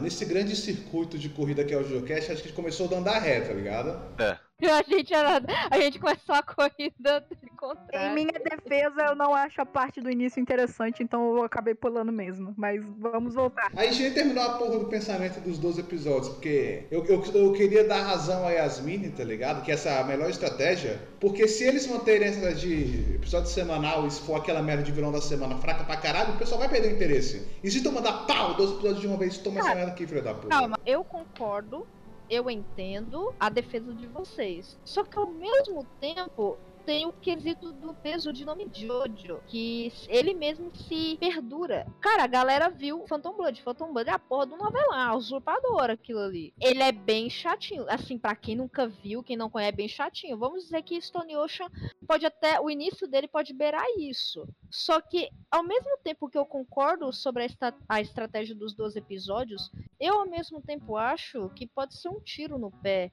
[0.00, 3.40] Nesse grande circuito de corrida que é o JoJoCast, acho que começou dando a ré,
[3.40, 4.00] tá ligado?
[4.18, 4.38] É.
[4.68, 7.50] A gente, era, a gente começou a corrida de
[7.96, 8.32] Em minha
[8.70, 12.54] defesa, eu não acho a parte do início interessante, então eu acabei pulando mesmo.
[12.56, 13.70] Mas vamos voltar.
[13.76, 17.52] A gente nem terminou a porra do pensamento dos 12 episódios, porque eu, eu, eu
[17.52, 19.64] queria dar razão a Yasmin, tá ligado?
[19.64, 21.00] Que essa é a melhor estratégia.
[21.18, 25.10] Porque se eles manterem essa de episódio semanal e se for aquela merda de vilão
[25.10, 27.46] da semana fraca pra caralho, o pessoal vai perder o interesse.
[27.62, 30.22] E se tu mandar pau, 12 episódios de uma vez, toma essa merda aqui, filho
[30.22, 30.48] da puta.
[30.48, 31.86] Calma, eu concordo,
[32.28, 34.78] eu entendo a defesa de vocês.
[34.84, 40.34] Só que ao mesmo tempo tem o quesito do peso de nome Jojo, que ele
[40.34, 41.86] mesmo se perdura.
[42.00, 43.62] Cara, a galera viu Phantom Blood.
[43.62, 46.52] Phantom Blood é a porra do novelão, a usurpadora aquilo ali.
[46.60, 47.84] Ele é bem chatinho.
[47.88, 50.38] Assim, pra quem nunca viu, quem não conhece, é bem chatinho.
[50.38, 51.68] Vamos dizer que Stone Ocean
[52.06, 52.60] pode até.
[52.60, 54.46] O início dele pode beirar isso.
[54.70, 58.98] Só que, ao mesmo tempo que eu concordo sobre a, esta- a estratégia dos 12
[58.98, 63.12] episódios, eu ao mesmo tempo acho que pode ser um tiro no pé.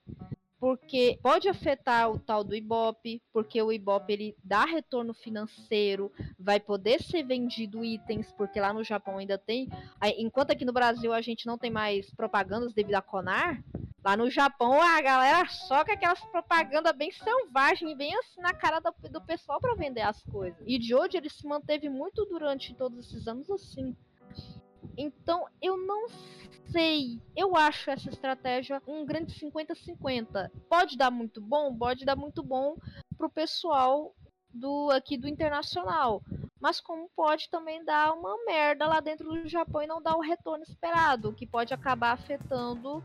[0.59, 6.59] Porque pode afetar o tal do Ibope, porque o Ibope ele dá retorno financeiro, vai
[6.59, 9.69] poder ser vendido itens, porque lá no Japão ainda tem.
[10.17, 13.63] Enquanto aqui no Brasil a gente não tem mais propagandas devido a Conar,
[14.03, 18.91] lá no Japão a galera soca aquelas propagandas bem selvagens, bem assim na cara do,
[19.09, 20.59] do pessoal para vender as coisas.
[20.65, 23.95] E de hoje ele se manteve muito durante todos esses anos assim.
[24.97, 26.07] Então, eu não
[26.71, 27.21] sei.
[27.35, 30.49] Eu acho essa estratégia um grande 50-50.
[30.69, 32.77] Pode dar muito bom, pode dar muito bom
[33.17, 34.15] pro pessoal
[34.53, 36.21] do aqui do internacional.
[36.59, 40.21] Mas como pode também dar uma merda lá dentro do Japão e não dar o
[40.21, 43.03] retorno esperado, que pode acabar afetando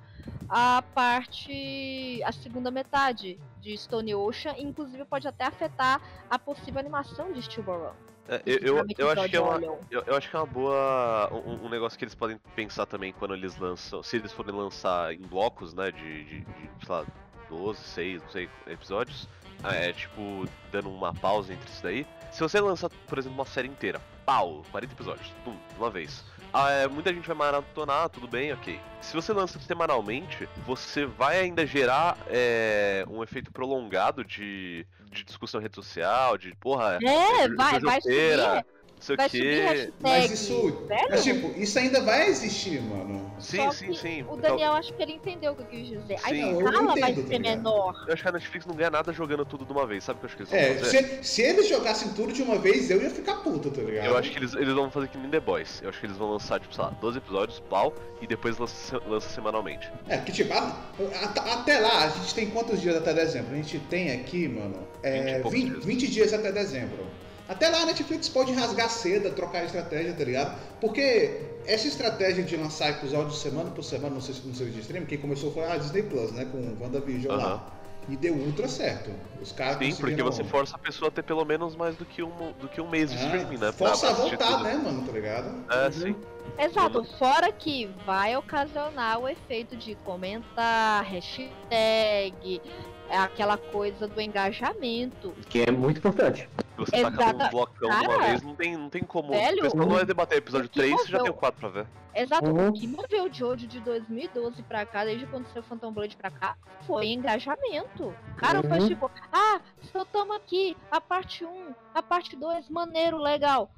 [0.48, 7.32] a parte, a segunda metade de Stone Ocean, inclusive pode até afetar a possível animação
[7.32, 8.12] de Steel Run.
[8.28, 11.28] É, eu, eu, eu acho que é uma, eu, eu acho que é uma boa.
[11.32, 14.02] Um, um negócio que eles podem pensar também quando eles lançam.
[14.02, 15.90] Se eles forem lançar em blocos, né?
[15.90, 17.06] De, de, de sei lá,
[17.48, 19.28] 12, 6, não sei, episódios.
[19.64, 22.06] ah, É tipo, dando uma pausa entre isso daí.
[22.30, 26.24] Se você lança, por exemplo, uma série inteira, pau, 40 episódios, pum, de uma vez.
[26.52, 28.78] Ah, é, muita gente vai maratonar, tudo bem, ok.
[29.00, 35.60] Se você lança semanalmente, você vai ainda gerar é, um efeito prolongado de, de discussão
[35.60, 38.64] em rede social, de porra, É, vai, vai subir,
[39.02, 39.60] sei vai o quê.
[39.60, 39.92] hashtag.
[40.00, 40.86] Mas isso.
[41.10, 43.30] Mas tipo, isso ainda vai existir, mano.
[43.38, 44.22] Sim, Só sim, que sim.
[44.22, 46.14] O Então, Daniel, acho que ele entendeu o que eu quis dizer.
[46.22, 46.52] A Sim.
[46.52, 48.04] Eu escala vai entendo, ser menor.
[48.06, 50.20] Eu acho que a Netflix não ganha nada jogando tudo de uma vez, sabe o
[50.20, 51.22] que eu acho que eles vão É, fazer?
[51.22, 54.06] se, se eles jogassem tudo de uma vez, eu ia ficar puto, tá ligado?
[54.06, 55.80] Eu acho que eles, eles vão fazer que nem The Boys.
[55.82, 59.00] Eu acho que eles vão lançar, tipo, sei lá, 12 episódios, pau, e depois lança,
[59.08, 59.90] lança semanalmente.
[60.08, 60.76] É, que tipo, a-
[61.14, 63.52] a- até lá, a gente tem quantos dias até dezembro?
[63.52, 65.84] A gente tem aqui, mano, 20 é, poucos 20, dias.
[65.84, 67.04] 20 dias até dezembro.
[67.52, 70.58] Até lá a Netflix pode rasgar seda, trocar estratégia, tá ligado?
[70.80, 75.06] Porque essa estratégia de lançar episódios semana por semana no, seu- no serviço de streaming,
[75.06, 76.46] quem começou foi a Disney Plus, né?
[76.50, 77.42] Com o WandaVision Aham.
[77.46, 77.78] lá.
[78.08, 79.12] E deu ultra certo.
[79.40, 82.20] Os caras Sim, porque você força a pessoa a ter pelo menos mais do que
[82.22, 83.70] um, do que um mês de Ah, streaming, né?
[83.70, 84.64] Força a voltar, tudo.
[84.64, 85.64] né, mano, tá ligado?
[85.70, 86.16] É, sim.
[86.58, 92.60] Exato, fora que vai ocasionar o efeito de comentar, hashtag,
[93.08, 95.32] é aquela coisa do engajamento.
[95.48, 96.48] Que é muito importante.
[96.76, 99.30] Você tacar Exata- um blocão de uma Cara, vez, não tem, não tem como.
[99.32, 101.35] velho, o pessoal não vai debater episódio o que 3, você já moveu- tem o
[101.35, 101.87] 4 pra ver.
[102.14, 102.68] Exato, Uhum.
[102.68, 106.30] o que moveu o Jojo de 2012 pra cá, desde quando saiu Phantom Blood pra
[106.30, 106.56] cá,
[106.87, 108.14] foi engajamento.
[108.37, 108.88] Cara, foi Uhum.
[108.88, 109.61] tipo, ah,
[109.92, 113.70] soltamos aqui a parte 1, a parte 2, maneiro, legal.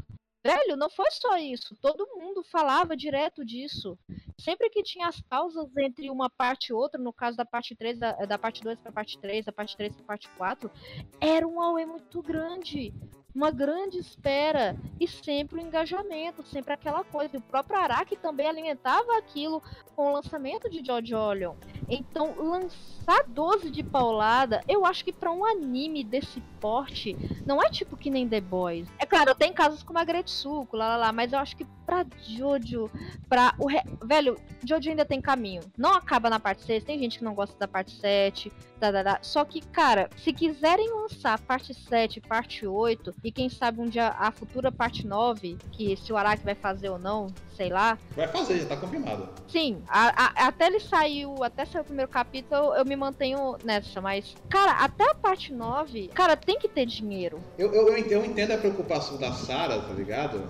[0.44, 1.74] Velho, não foi só isso.
[1.80, 3.98] Todo mundo falava direto disso.
[4.38, 7.98] Sempre que tinha as pausas entre uma parte e outra, no caso da parte 3,
[7.98, 10.70] da, da parte 2 pra parte 3, da parte 3 pra parte 4,
[11.18, 12.92] era um auê muito grande.
[13.34, 17.38] Uma grande espera e sempre o engajamento, sempre aquela coisa.
[17.38, 19.62] O próprio Araki também alimentava aquilo
[19.96, 21.54] com o lançamento de Olion.
[21.88, 27.68] Então, lançar 12 de paulada, eu acho que para um anime desse porte, não é
[27.70, 28.88] tipo que nem The Boys.
[28.98, 32.06] É claro, tem casos como a Gretsuko, lá, lá, lá, mas eu acho que pra
[32.26, 32.90] Jojo,
[33.28, 33.66] pra o.
[33.66, 33.82] Re...
[34.02, 35.62] Velho, Jojo ainda tem caminho.
[35.76, 39.04] Não acaba na parte 6, tem gente que não gosta da parte 7, tá, tá,
[39.04, 39.18] tá.
[39.22, 44.14] Só que, cara, se quiserem lançar parte 7 parte 8, e quem sabe um dia
[44.18, 47.98] a futura parte 9, que se o Araki vai fazer ou não, sei lá.
[48.14, 49.30] Vai fazer, já tá confirmado.
[49.48, 54.00] Sim, a, a, até ele saiu, até sair o primeiro capítulo, eu me mantenho nessa,
[54.00, 57.40] mas, cara, até a parte 9, cara, tem que ter dinheiro.
[57.56, 60.42] Eu, eu, eu entendo a preocupação da Sarah, tá ligado?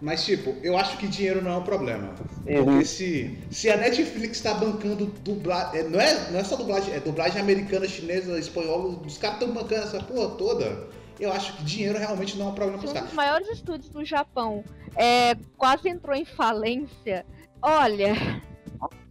[0.00, 2.14] Mas, tipo, eu acho que dinheiro não é um problema.
[2.46, 2.64] Uhum.
[2.64, 5.80] Porque se, se a Netflix tá bancando dublagem.
[5.80, 9.00] É, não, é, não é só dublagem, é dublagem americana, chinesa, espanhola.
[9.04, 10.86] Os caras estão bancando essa porra toda.
[11.18, 13.06] Eu acho que dinheiro realmente não é um problema para os caras.
[13.06, 14.64] Um dos maiores estúdios do Japão
[14.96, 17.24] é, quase entrou em falência.
[17.62, 18.14] Olha,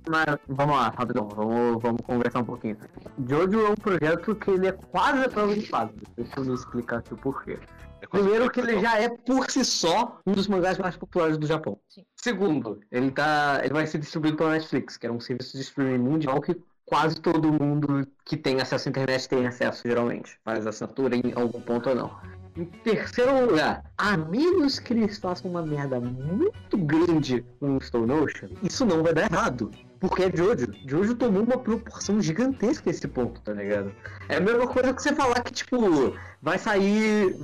[0.10, 2.78] mas vamos lá, rapidão, vamos, vamos conversar um pouquinho.
[3.26, 5.94] Jojo é um projeto que ele é quase a prova de fase.
[6.18, 7.58] Deixa eu me explicar aqui o porquê.
[8.02, 11.48] É Primeiro que ele já é por si só um dos mangás mais populares do
[11.48, 11.80] Japão.
[11.88, 12.04] Sim.
[12.18, 13.62] Segundo, ele tá.
[13.64, 16.54] ele vai ser distribuído pela Netflix, que é um serviço de streaming mundial que
[16.94, 20.38] quase todo mundo que tem acesso à internet tem acesso, geralmente.
[20.46, 22.12] Faz assinatura em algum ponto ou não.
[22.56, 28.50] Em terceiro lugar, a menos que eles façam uma merda muito grande com Stone Ocean,
[28.62, 29.72] isso não vai dar errado.
[30.00, 30.68] Porque é Jojo.
[30.86, 33.92] Jojo tomou uma proporção gigantesca esse ponto, tá ligado?
[34.30, 37.36] É a mesma coisa que você falar que, tipo, vai sair.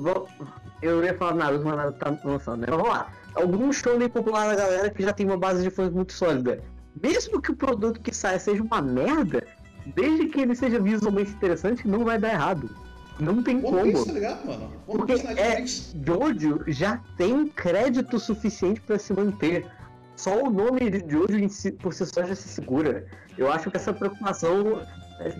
[0.79, 2.67] Eu ia falar Naruto, mas Naruto tá lançando, né?
[2.69, 3.11] Vamos lá.
[3.33, 6.61] Algum show popular da galera que já tem uma base de fãs muito sólida.
[7.01, 9.45] Mesmo que o produto que saia seja uma merda,
[9.95, 12.69] desde que ele seja visualmente interessante, não vai dar errado.
[13.19, 13.83] Não tem One como.
[13.83, 14.63] Piece, tá ligado, mano?
[14.87, 19.65] One Porque é, Jojo já tem crédito suficiente para se manter.
[20.15, 23.05] Só o nome de Jojo si, por si só já se segura.
[23.37, 24.81] Eu acho que essa preocupação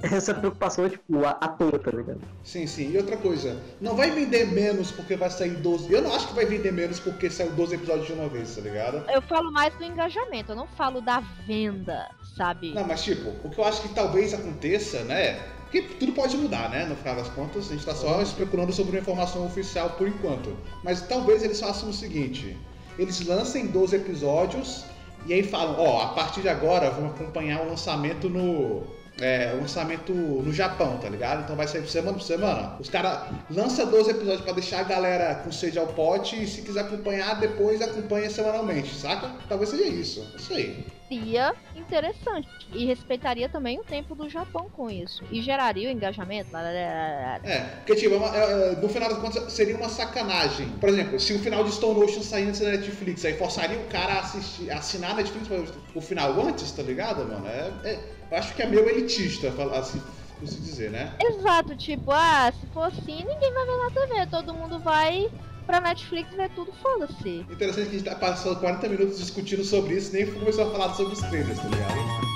[0.04, 2.22] essa preocupação é tipo à toa, tá ligado?
[2.44, 2.92] Sim, sim.
[2.92, 5.92] E outra coisa, não vai vender menos porque vai sair 12.
[5.92, 8.62] Eu não acho que vai vender menos porque saiu 12 episódios de uma vez, tá
[8.62, 9.04] ligado?
[9.10, 12.74] Eu falo mais do engajamento, eu não falo da venda, sabe?
[12.74, 15.40] Não, mas tipo, o que eu acho que talvez aconteça, né?
[15.64, 16.86] Porque tudo pode mudar, né?
[16.86, 20.58] No final das contas, a gente está só especulando sobre uma informação oficial por enquanto.
[20.84, 22.58] Mas talvez eles façam o seguinte:
[22.98, 24.84] eles lancem 12 episódios
[25.28, 28.84] e aí falam: ó, oh, a partir de agora vamos acompanhar o lançamento no.
[29.22, 31.44] É, o lançamento no Japão, tá ligado?
[31.44, 32.76] Então vai sair semana por semana.
[32.80, 36.62] Os caras lançam 12 episódios para deixar a galera com sede ao pote e se
[36.62, 39.32] quiser acompanhar, depois acompanha semanalmente, saca?
[39.48, 40.34] Talvez seja isso.
[40.38, 42.48] Isso aí seria interessante.
[42.72, 45.24] E respeitaria também o tempo do Japão com isso.
[45.32, 46.56] E geraria o engajamento.
[46.56, 50.70] É, porque tipo, é é, no final das contas seria uma sacanagem.
[50.80, 53.86] Por exemplo, se o final de Stone Ocean sair antes da Netflix, aí forçaria o
[53.88, 55.50] cara a assistir, a assinar a Netflix
[55.96, 57.48] o final antes, tá ligado, mano?
[57.48, 58.00] É, é,
[58.32, 60.02] acho que é meio elitista, assim,
[60.40, 61.14] por se dizer, né?
[61.22, 65.28] Exato, tipo, ah, se for assim, ninguém vai ver na TV, todo mundo vai
[65.66, 67.46] pra Netflix ver tudo, foda-se.
[67.50, 70.94] Interessante que a gente tá passando 40 minutos discutindo sobre isso, nem começou a falar
[70.96, 72.29] sobre os trailers, tá ligado?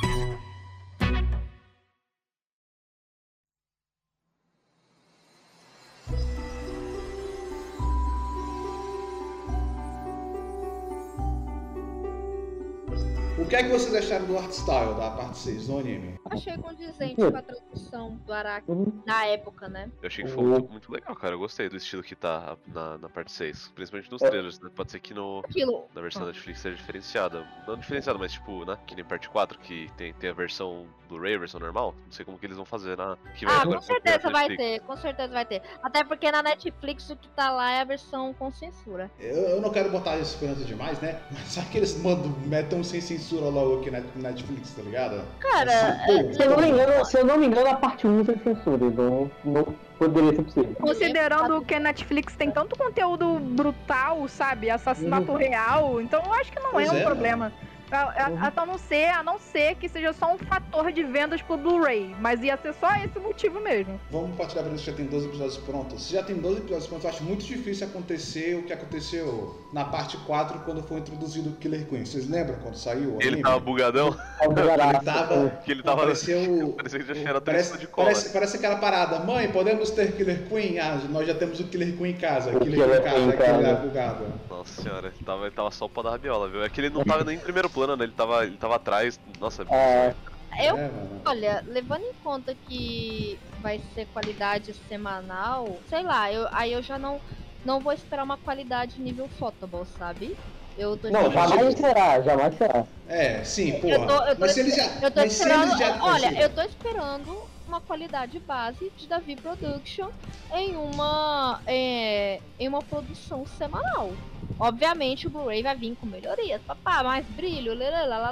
[13.74, 16.20] Vocês acharam do art style da parte 6 do anime?
[16.30, 19.02] Achei condizente com a tradução do Araki uhum.
[19.04, 19.90] na época, né?
[20.00, 21.34] Eu achei que foi muito, muito, legal, cara.
[21.34, 23.72] Eu gostei do estilo que tá na, na parte 6.
[23.74, 24.70] Principalmente nos trailers, né?
[24.76, 25.88] Pode ser que no, Aquilo.
[25.96, 27.48] na versão da Netflix seja diferenciada.
[27.68, 28.78] Não diferenciada, mas tipo, né?
[28.86, 31.94] Que nem parte 4, que tem, tem a versão Blu-ray, a versão normal.
[32.06, 33.18] Não sei como que eles vão fazer na.
[33.36, 35.62] Que vai ah, com certeza vai ter, com certeza vai ter.
[35.82, 39.12] Até porque na Netflix o que tá lá é a versão com censura.
[39.20, 41.22] Eu, eu não quero botar esperança demais, né?
[41.32, 45.22] Mas só que eles mandam, metam sem censura logo aqui na Netflix, tá ligado?
[45.40, 46.00] Cara,
[46.34, 48.86] se, eu não me engano, se eu não me engano, a parte 1 tem censura,
[48.86, 49.64] então não
[49.98, 50.76] poderia ser possível.
[50.80, 54.70] Considerando que a Netflix tem tanto conteúdo brutal, sabe?
[54.70, 55.38] Assassinato uhum.
[55.38, 57.38] real, então eu acho que não é um é, problema.
[57.46, 57.73] Mano.
[57.94, 58.38] A, uhum.
[58.40, 61.58] a, a, não ser, a não ser que seja só um fator de vendas pro
[61.58, 62.16] Blu-ray.
[62.20, 64.00] Mas ia ser só esse motivo mesmo.
[64.12, 66.04] Vamos partilhar pra você já tem 12 episódios prontos.
[66.04, 69.86] Se já tem 12 episódios prontos, eu acho muito difícil acontecer o que aconteceu na
[69.86, 72.06] parte 4 quando foi introduzido o Killer Queen.
[72.06, 73.18] Vocês lembram quando saiu?
[73.20, 74.16] Ele tava bugadão?
[74.42, 75.50] ele tava.
[75.64, 76.02] que ele tava.
[76.04, 78.08] Pareceu, parecia que já era parece, de cola.
[78.08, 79.20] Parece, parece aquela parada.
[79.20, 80.80] Mãe, podemos ter Killer Queen?
[80.80, 82.56] Ah, nós já temos o Killer Queen em casa.
[82.56, 84.26] O Killer Queen em casa, aquele lá bugado.
[84.50, 86.64] Nossa senhora, ele tava, ele tava só o pau da rabiola, viu?
[86.64, 88.04] É que ele não tava nem em primeiro plano, né?
[88.04, 89.20] Ele tava, ele tava atrás.
[89.40, 90.16] Nossa, é.
[90.60, 90.92] Eu, é,
[91.26, 97.00] olha, levando em conta que vai ser qualidade semanal, sei lá, eu, aí eu já
[97.00, 97.20] não
[97.66, 100.38] não vou esperar uma qualidade nível Photoball, sabe?
[100.78, 102.86] Eu tô Não, jamais será, jamais será.
[103.08, 103.94] É, sim, porra.
[103.94, 104.84] Eu tô, eu tô, mas se eles já.
[105.02, 105.78] eu tô mas se esperando.
[105.78, 110.10] já olha, eu tô esperando uma qualidade base de Davi Production
[110.56, 114.12] em uma é, em uma produção semanal.
[114.60, 117.74] Obviamente o Blu-ray vai vir com melhorias, papá, mais brilho,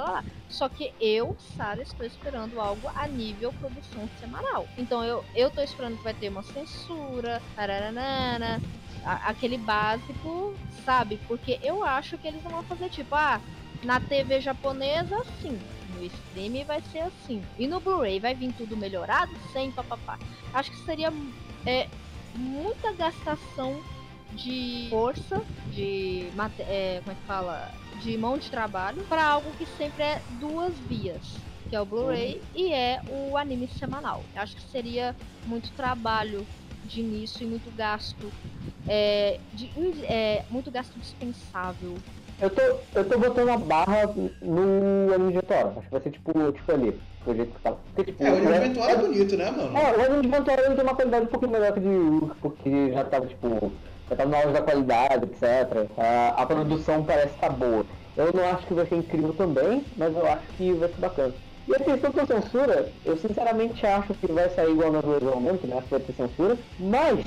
[0.00, 0.24] lá.
[0.48, 4.66] Só que eu, Sara, estou esperando algo a nível produção semanal.
[4.76, 8.60] Então eu, eu tô esperando que vai ter uma censura, tararanana,
[9.04, 10.54] a- aquele básico,
[10.84, 11.18] sabe?
[11.26, 13.40] Porque eu acho que eles não vão fazer tipo, ah,
[13.82, 15.58] na TV japonesa, sim.
[15.94, 17.42] No stream vai ser assim.
[17.58, 19.32] E no Blu-ray vai vir tudo melhorado?
[19.52, 20.18] Sem papapá.
[20.52, 21.12] Acho que seria
[21.66, 21.88] é,
[22.34, 23.82] muita gastação
[24.34, 27.70] de força, de é, como é que fala?
[27.98, 31.40] De mão de trabalho para algo que sempre é duas vias.
[31.68, 34.24] Que é o Blu-ray e é o anime semanal.
[34.34, 35.16] Acho que seria
[35.46, 36.46] muito trabalho
[36.84, 38.32] de início e muito gasto.
[38.86, 39.70] É, de,
[40.04, 41.94] é, muito gasto dispensável
[42.40, 42.62] Eu tô,
[42.94, 44.06] eu tô botando a barra
[44.42, 45.68] no anime de Tora.
[45.68, 47.72] Acho que vai ser tipo, tipo ali, do jeito que tá.
[47.72, 49.76] Porque, tipo, É, o né, inventório é bonito, né, mano?
[49.76, 51.88] É, o anime de Ventura ele tem uma qualidade um pouquinho melhor que o de
[51.88, 53.72] Urk, porque já tava, tipo,
[54.10, 55.90] já tava na hora da qualidade, etc.
[55.96, 57.86] A, a produção parece estar boa.
[58.16, 61.34] Eu não acho que vai ser incrível também, mas eu acho que vai ser bacana.
[61.66, 65.66] E a questão da censura, eu sinceramente acho que vai sair igual nas duas momento,
[65.66, 65.76] né?
[65.78, 67.20] Acho que vai ter censura, mas.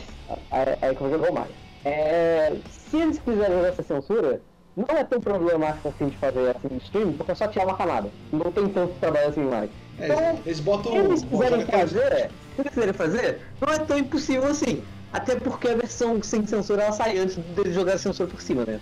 [0.52, 1.52] Aí é que eu vou jogar mais.
[1.84, 4.42] É, se eles quiserem essa censura,
[4.76, 7.78] não é tão problemático assim de fazer assim de stream, porque é só tirar uma
[7.78, 8.12] camada.
[8.32, 9.72] Não tem tanto trabalho assim mais.
[9.98, 13.98] É, Então, eles botam se eles quiserem fazer, se eles quiserem fazer, não é tão
[13.98, 14.84] impossível assim.
[15.15, 18.65] Até porque a versão sem censura ela sai antes deles jogar a censura por cima,
[18.65, 18.80] né?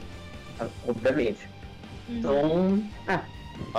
[0.59, 1.47] Ah, Obviamente.
[2.09, 2.83] Então.
[3.07, 3.21] Ah.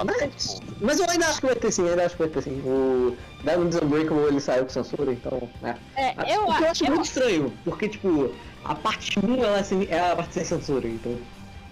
[0.04, 2.42] Mas, mas eu ainda acho que vai ter sim, eu ainda acho que vai ter
[2.42, 2.60] sim.
[2.64, 5.48] O Diamond Unbreakable ele saiu com censura, então.
[5.60, 5.74] né?
[5.96, 8.32] É, Ah, eu, o que eu acho eu, muito estranho, porque tipo,
[8.64, 11.16] a parte 1 ela, assim, é a parte sem censura, então.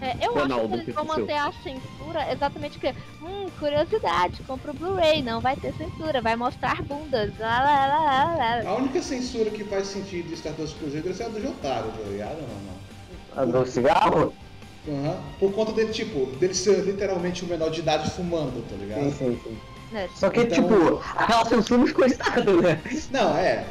[0.03, 4.43] É, eu acho Ronaldo, que eles que vão manter a censura exatamente porque, hum, curiosidade,
[4.43, 8.03] compra o Blu-ray, não vai ter censura, vai mostrar bundas, lá, lá, lá,
[8.35, 8.69] lá, lá.
[8.69, 12.37] A única censura que faz sentido de Stardust Cruzeiro é a do Jotaro, tá ligado?
[13.35, 14.33] Não, A do cigarro?
[14.35, 14.43] não.
[14.85, 15.17] Aham.
[15.39, 19.03] Por conta dele, tipo, dele ser literalmente um menor de idade fumando, tá ligado?
[19.03, 19.57] Sim, sim, sim.
[19.93, 20.09] Né?
[20.15, 22.81] Só que, Então- tipo, aquela censura não ficou estável, né?
[23.09, 23.63] Não, é.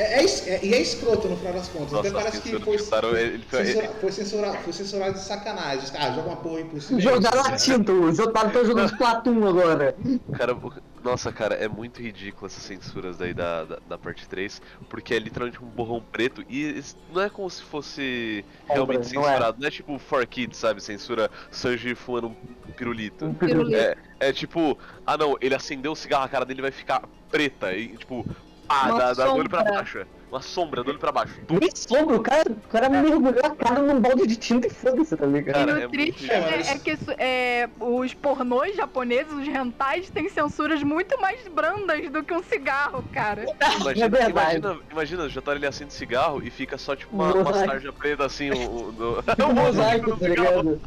[0.00, 1.92] É, é, é- e é escroto no final das contas.
[1.92, 5.90] Nossa, Até parece a que foi, ele- ele- censura- foi, censurado, foi censurado de sacanagem.
[5.98, 7.00] Ah, joga uma porra cima.
[7.00, 9.94] Jogaram a tinta, os otários estão jogando Splatoon agora.
[10.38, 10.56] Cara,
[11.04, 15.18] nossa, cara, é muito ridículo essas censuras daí da, da, da parte 3, porque é
[15.18, 16.82] literalmente um borrão preto e
[17.12, 19.28] não é como se fosse realmente não é.
[19.28, 20.82] censurado, não é tipo 4Kids, sabe?
[20.82, 23.26] Censura Sanji fumando um pirulito.
[23.26, 23.76] Um Pirulito.
[23.76, 27.74] É, é tipo, ah não, ele acendeu o cigarro, a cara dele vai ficar preta
[27.74, 28.26] e tipo,
[28.72, 29.98] ah, Uma dá, dá do olho pra baixo.
[29.98, 30.06] é.
[30.30, 31.34] Uma sombra do olho pra baixo.
[31.50, 35.16] Nem sombra, o cara, o cara mergulhou a cara num balde de tinta e foda-se,
[35.16, 35.54] tá ligado?
[35.66, 39.48] Cara, e o é muito triste é, é que isso- é, os pornôs japoneses, os
[39.48, 43.44] rentais, têm censuras muito mais brandas do que um cigarro, cara.
[43.80, 44.56] Imagina, é verdade.
[44.58, 47.48] imagina, imagina, o Jotaro ele acende cigarro e fica só tipo uma, Mosaico.
[47.50, 50.62] uma sarja preta assim, o, o, do- Um mosaico, do tá cigarro.
[50.62, 50.80] ligado?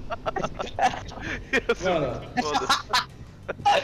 [1.84, 2.22] Mano.
[2.42, 2.68] foda.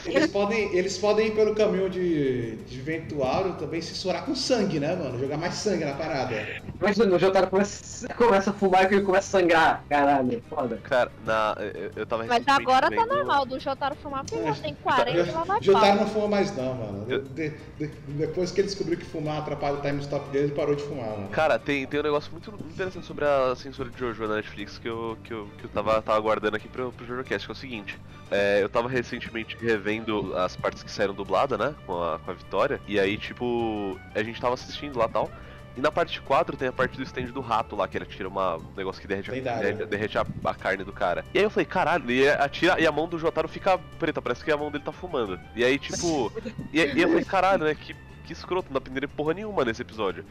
[0.05, 4.95] Eles podem, eles podem ir pelo caminho de, de Ventuário também censurar com sangue, né,
[4.95, 5.19] mano?
[5.19, 6.35] Jogar mais sangue na parada.
[6.79, 9.85] Imagina, o Jotaro começa, começa a fumar e ele começa a sangrar.
[9.89, 10.77] Caralho, foda.
[10.77, 14.75] Cara, na, eu, eu tava Mas agora tá normal do Jotaro fumar, porque já tem
[14.75, 17.05] 40 Jo- lá vai Jotaro não fuma mais não, mano.
[17.09, 20.53] Eu- De- de- depois que ele descobriu que fumar atrapalha o time stop dele, ele
[20.55, 21.29] parou de fumar, mano.
[21.29, 24.87] Cara, tem, tem um negócio muito interessante sobre a censura de Jojo na Netflix que
[24.87, 27.55] eu, que eu, que eu tava, tava aguardando aqui pro, pro JojoCast, que é o
[27.55, 27.99] seguinte.
[28.31, 31.75] É, eu tava recentemente revendo as partes que saíram dublada, né?
[31.85, 32.79] Com a, com a Vitória.
[32.87, 35.29] E aí, tipo, a gente tava assistindo lá e tal.
[35.77, 38.27] E na parte 4 tem a parte do stand do rato lá, que ele tira
[38.27, 39.85] uma, um negócio que derrete, derrete, né?
[39.85, 41.23] derrete a, a carne do cara.
[41.33, 44.43] E aí eu falei, caralho, e, atira, e a mão do Jotaro fica preta, parece
[44.43, 45.39] que a mão dele tá fumando.
[45.55, 46.31] E aí, tipo.
[46.73, 47.75] e, e eu falei, caralho, né?
[47.75, 50.25] Que, que escroto, não dá pra entender porra nenhuma nesse episódio.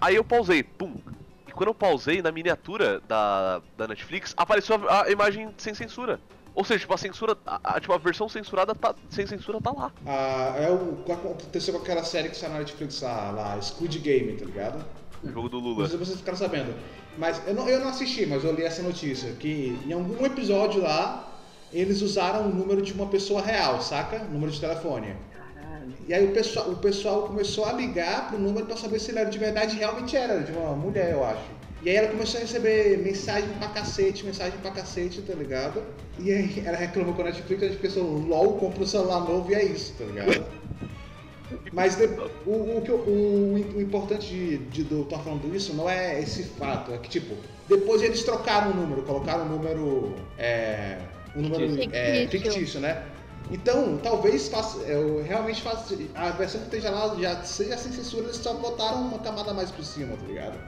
[0.00, 0.96] Aí eu pausei, pum.
[1.46, 6.20] E quando eu pausei, na miniatura da, da Netflix, apareceu a, a imagem sem censura.
[6.60, 7.34] Ou seja, tipo, a censura.
[7.46, 9.90] A, a- tipo, a versão censurada tá, sem censura tá lá.
[10.06, 13.98] Ah, é o que aconteceu com aquela série que saiu na Netflix lá, lá Squid
[13.98, 14.84] Game, tá ligado?
[15.24, 15.88] O jogo do Não Lula.
[15.88, 16.74] sei se vocês ficaram sabendo.
[17.16, 19.32] Mas eu não, eu não assisti, mas eu li essa notícia.
[19.32, 21.32] Que em algum episódio lá,
[21.72, 24.18] eles usaram o número de uma pessoa real, saca?
[24.18, 25.16] Número de telefone.
[26.06, 29.20] E aí o pessoal, o pessoal começou a ligar pro número pra saber se ele
[29.20, 31.40] era de verdade realmente era, de uma mulher, eu acho.
[31.82, 35.82] E aí ela começou a receber mensagem pra cacete, mensagem pra cacete, tá ligado?
[36.18, 39.50] E aí ela reclamou com a Netflix, a gente pensou, LOL, compra um celular novo
[39.50, 40.44] e é isso, tá ligado?
[41.72, 42.04] Mas de-
[42.46, 44.26] o, o, o, o importante
[44.70, 47.34] de, eu estar falando isso não é esse fato, é que tipo,
[47.68, 50.14] depois eles trocaram o número, colocaram o número.
[50.38, 50.98] É,
[51.34, 52.52] um número é, Fictício.
[52.52, 53.02] fictício, né?
[53.50, 55.96] Então, talvez faça, eu realmente faça.
[56.14, 59.70] A versão que esteja lá já seja sem censura, eles só botaram uma camada mais
[59.72, 60.58] por cima, tá ligado?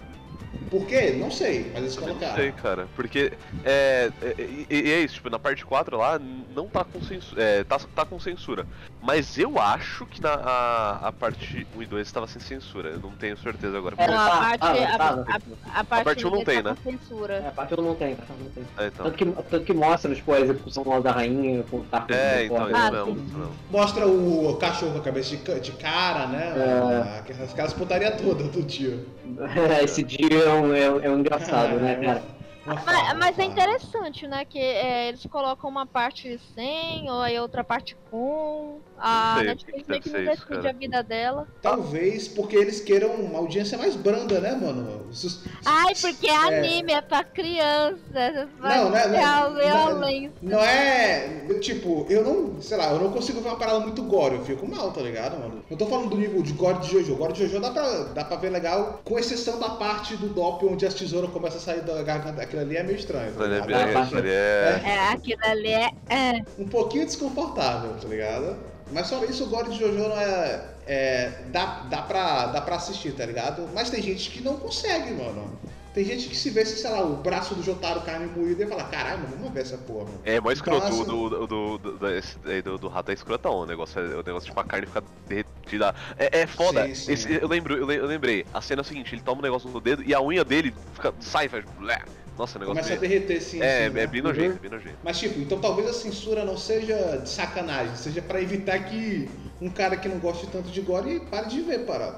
[0.73, 1.11] Por quê?
[1.11, 2.35] Não sei, mas eles Eu não colocaram.
[2.35, 2.89] sei, cara.
[2.97, 3.31] Porque
[3.62, 7.43] é, é, e- e é isso, tipo, na parte 4 lá não tá com censura.
[7.43, 8.66] É, tá, tá com censura.
[9.03, 12.90] Mas eu acho que na a, a parte 1 e 2 estava sem censura.
[12.90, 13.96] Eu não tenho certeza agora.
[13.98, 16.62] É, Não, tá, a parte, a, tá, a- a parte parte um não dele tem,
[16.62, 16.76] né?
[16.84, 17.34] censura.
[17.34, 18.64] É, a parte eu não tem, a parte eu não tem.
[18.78, 19.05] É, então.
[19.07, 22.44] Tanto que, tanto que mostra, tipo, a execução lá da rainha com o taco É,
[22.44, 23.50] então, Ah, mesmo.
[23.68, 26.53] Mostra o cachorro com a cabeça de, ca- de cara, né?
[26.57, 27.18] É.
[27.18, 29.05] Aquelas, aquelas putaria toda do tio.
[29.82, 32.22] Esse dia é um, é um- é um engraçado, né, cara?
[32.64, 34.44] Mas, mas é interessante, né?
[34.44, 38.80] Que é, eles colocam uma parte sem, ou aí outra parte com.
[39.05, 41.48] A Não sei Netflix que meio que não isso, decide a vida dela.
[41.61, 45.12] Talvez porque eles queiram uma audiência mais branda, né, mano?
[45.12, 48.48] Sus- Ai, porque é anime, é pra criança.
[48.61, 50.32] Não, né, É a não, violência.
[50.40, 51.40] Não é.
[51.61, 52.62] Tipo, eu não.
[52.62, 55.38] Sei lá, eu não consigo ver uma parada muito gore, eu fico mal, tá ligado,
[55.38, 55.64] mano?
[55.68, 57.16] Eu tô falando do nível de gore de Jojo.
[57.16, 60.64] Gore de Jojo dá pra, dá pra ver legal, com exceção da parte do DOP
[60.66, 62.40] onde as tesouras começam a sair da garganta.
[62.42, 63.32] Aquilo ali é meio estranho.
[63.34, 63.86] Tá Aquilo ali é ligado?
[63.92, 65.90] bem- aquilo ali é- É, aquilo ali é.
[66.09, 66.44] é.
[66.59, 68.72] um pouquinho desconfortável, tá ligado?
[68.93, 70.64] Mas só isso, o Gore de Jojo não é.
[70.86, 73.68] é dá, dá, pra, dá pra assistir, tá ligado?
[73.74, 75.51] Mas tem gente que não consegue, mano.
[75.95, 78.84] Tem gente que se vê, sei lá, o braço do Jotaro carne moída e fala,
[78.84, 80.20] caralho, mano, vamos ver essa porra, mano.
[80.24, 83.53] É, mó escroto Então, o assim- do, do, do, do, do, do, rato é escrotão.
[83.57, 85.95] O negócio, é, o negócio tipo a carne fica derretida.
[86.16, 86.86] É, é foda.
[86.86, 87.12] Sim, sim.
[87.12, 88.47] Esse- eu, lembro, eu, le- eu lembrei.
[88.55, 90.74] A cena é a seguinte: ele toma um negócio no dedo e a unha dele
[90.95, 91.62] fica, sai, faz.
[91.78, 92.01] blé.
[92.39, 93.61] Nossa, o negócio Começa a derreter sim.
[93.61, 94.03] É, assim, né?
[94.03, 94.97] é bem nojento, bem nojento.
[95.05, 99.28] Mas tipo, então talvez a censura não seja de sacanagem, seja pra evitar que
[99.61, 102.12] um cara que não goste tanto de gore pare de ver, para.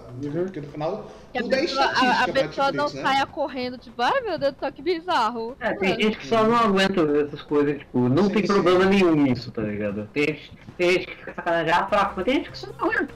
[0.45, 3.03] Porque no final Que a tudo é pessoa, estatística a, a pessoa não né?
[3.03, 5.57] saia correndo, tipo, ai meu Deus céu, que bizarro.
[5.61, 8.53] É, tem gente que só não aguenta essas coisas, tipo, não Sim, tem sim.
[8.53, 10.09] problema nenhum nisso, tá ligado?
[10.12, 12.91] Tem gente, tem gente que fica sacanagem, ah, fraco, mas tem gente que só não
[12.91, 13.15] aguenta,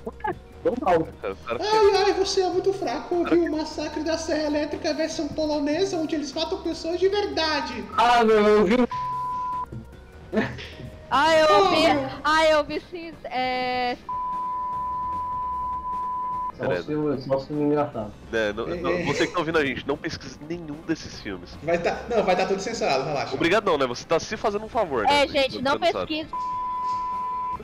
[0.63, 3.25] fica- Ai, ai, você é muito fraco.
[3.25, 7.85] Viu o massacre da Serra Elétrica versão polonesa, onde eles matam pessoas de verdade.
[7.97, 8.77] Ah, meu, eu vi
[11.11, 11.77] Ai, eu ouvi.
[11.87, 12.21] Oh.
[12.25, 13.13] Ai, eu ouvi sim.
[13.25, 13.97] É.
[16.59, 18.13] só o filme, só o filme engraçado.
[18.33, 19.05] né, não- não- É, é.
[19.07, 21.57] você que tá ouvindo a gente, não pesquise nenhum desses filmes.
[21.63, 23.35] Vai tá, não, vai estar tudo censurado, relaxa.
[23.35, 23.87] Obrigado, não, né?
[23.87, 25.23] Você tá se fazendo um favor, né?
[25.23, 26.29] É, gente, não pesquise.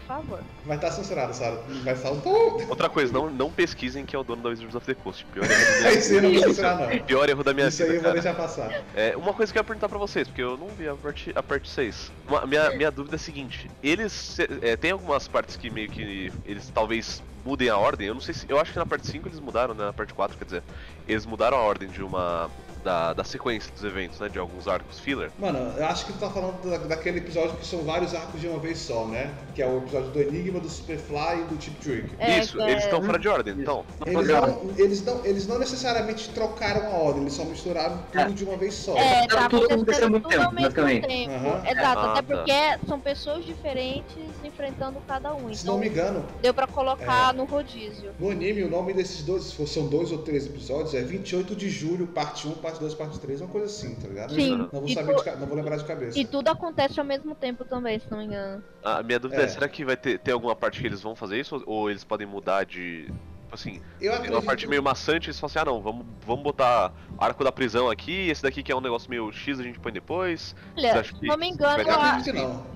[0.07, 0.41] Favor.
[0.65, 1.61] Vai estar censurado, Sara.
[1.83, 2.63] Vai um pouco.
[2.69, 5.25] Outra coisa, não, não pesquisem que é o dono da Wizards of the Coast.
[5.33, 6.75] Pior erro da Isso minha aí eu não vou vida.
[6.75, 6.99] não.
[7.07, 8.15] Pior erro da minha Isso aí eu vou cara.
[8.15, 8.83] deixar passar.
[8.95, 11.33] É, uma coisa que eu ia perguntar pra vocês, porque eu não vi a parte,
[11.35, 12.13] a parte 6.
[12.29, 14.39] Uma- minha, minha dúvida é a seguinte: eles.
[14.63, 18.07] é, tem algumas partes que meio que eles talvez mudem a ordem.
[18.09, 18.47] Eu não sei se.
[18.49, 19.85] Eu acho que na parte 5 eles mudaram, né?
[19.87, 20.63] Na parte 4, quer dizer.
[21.07, 22.51] Eles mudaram a ordem de uma.
[22.85, 24.29] Da, da sequência dos eventos, né?
[24.29, 25.31] De alguns arcos filler.
[25.39, 28.47] Mano, eu acho que tu tá falando da- daquele episódio que são vários arcos de
[28.47, 29.33] uma vez só, né?
[29.55, 32.11] Que é o episódio do Enigma, do Superfly e do Chip Trick.
[32.19, 33.87] É, Isso, é, eles estão fora de ordem, então.
[34.05, 38.29] Eles não, eles, não, eles não necessariamente trocaram a ordem, eles só misturaram tudo É.
[38.29, 38.95] de uma vez só.
[38.99, 41.07] É, tá Tudo aconteceu ao tempo, basicamente.
[41.09, 41.33] tempo.
[41.35, 41.63] Aham.
[41.67, 44.15] Exato, Ah, até porque são pessoas diferentes
[44.45, 45.55] enfrentando cada um.
[45.55, 47.37] Se não Então me engano, deu pra colocar É.
[47.37, 48.11] no rodízio.
[48.21, 51.57] no anime o nome desses dois, se for- são dois ou três episódios, é 28
[51.57, 54.35] de julho, parte 1, parte 2, parte 3, uma coisa assim, tá ligado?
[54.35, 54.57] Sim.
[54.59, 56.19] Não vou E saber tu- de ca- não vou lembrar de cabeça.
[56.19, 58.63] E tudo acontece ao mesmo tempo também, se não me engano.
[58.83, 59.49] A minha dúvida é, É.
[59.49, 61.63] será que vai ter, ter alguma parte que eles vão fazer isso?
[61.67, 63.05] Ou, eles podem mudar de.
[63.45, 66.07] Tipo assim, Eu tem uma acredito, parte meio maçante, eles falam assim, ah não, vamos,
[66.27, 69.63] vamos botar arco da prisão aqui, esse daqui que é um negócio meio X a
[69.63, 70.57] gente põe depois.
[70.77, 72.67] Olha, que não me engano, eu acredito que não.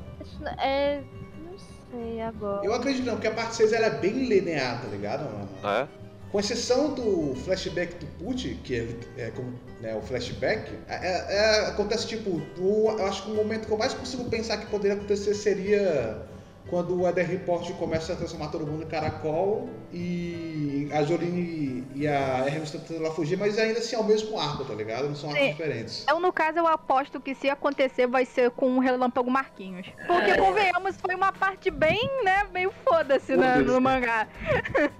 [0.58, 1.02] é.
[1.42, 1.58] Não
[1.90, 2.64] sei agora.
[2.64, 5.48] Eu acredito não, porque a parte 6 ela é bem linear, tá ligado, mano?
[5.64, 6.07] Ah, é?
[6.30, 11.66] Com exceção do flashback do Put, que ele é como né, o flashback, é, é-
[11.68, 15.32] acontece tipo, eu acho que o momento que eu mais consigo pensar que poderia acontecer
[15.34, 16.22] seria
[16.70, 22.06] quando o Eder Report começa a transformar todo mundo em caracol e a Jolene e
[22.06, 25.08] a Hermes tentando lá fugir, mas ainda assim é o mesmo arco, tá ligado?
[25.08, 25.50] Não são arcos Sim.
[25.52, 26.04] diferentes.
[26.08, 29.86] Eu, no caso, eu aposto que se acontecer vai ser com o Relâmpago Marquinhos.
[30.06, 33.70] Porque, convenhamos, foi uma parte bem, né, meio foda-se né, Foda-se.
[33.72, 34.28] no mangá.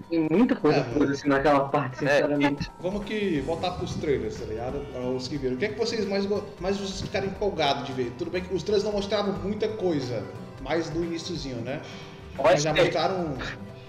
[0.09, 0.83] Tem muita coisa É.
[0.83, 2.09] foda assim naquela parte, É.
[2.09, 2.71] sinceramente.
[2.79, 4.79] Vamos que voltar pros trailers, tá ligado?
[5.15, 5.55] Os que viram.
[5.55, 6.25] O que é que vocês mais,
[6.59, 8.11] mais vocês ficaram empolgados de ver?
[8.17, 10.23] Tudo bem que os trailers não mostraram muita coisa,
[10.61, 11.81] mais do iníciozinho, né?
[12.37, 13.37] Mas já OST, mostraram.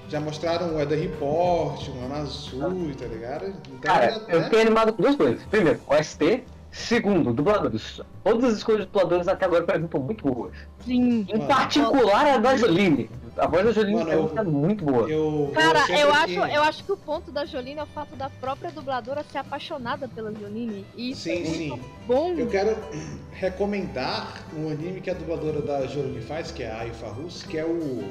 [0.09, 3.47] Já mostraram o Eder Report, o Ana Azul, tá ligado?
[3.47, 4.45] Então, cara, já, eu né?
[4.45, 5.43] fiquei animado com duas coisas.
[5.45, 6.43] Primeiro, OST
[6.73, 8.01] Segundo, dubladores.
[8.23, 10.53] Todas as escolhas de dubladores até agora pra mim estão muito boas.
[10.85, 11.27] Sim.
[11.29, 11.47] Em Mano.
[11.49, 13.11] particular a da Joline.
[13.37, 15.09] A voz da Joline Mano, tá eu- muito boa.
[15.09, 17.87] Eu, Cara, sempre eu acho, que- eu acho que o ponto da Jolene é o
[17.87, 20.85] fato da própria dubladora ser apaixonada pela Jolene.
[20.97, 21.69] E isso Sim, é sim.
[21.71, 22.35] muito bom.
[22.35, 22.77] Eu quero
[23.33, 27.59] recomendar um anime que a dubladora da Jolene faz, que é a Aifa Rus, que
[27.59, 28.05] é o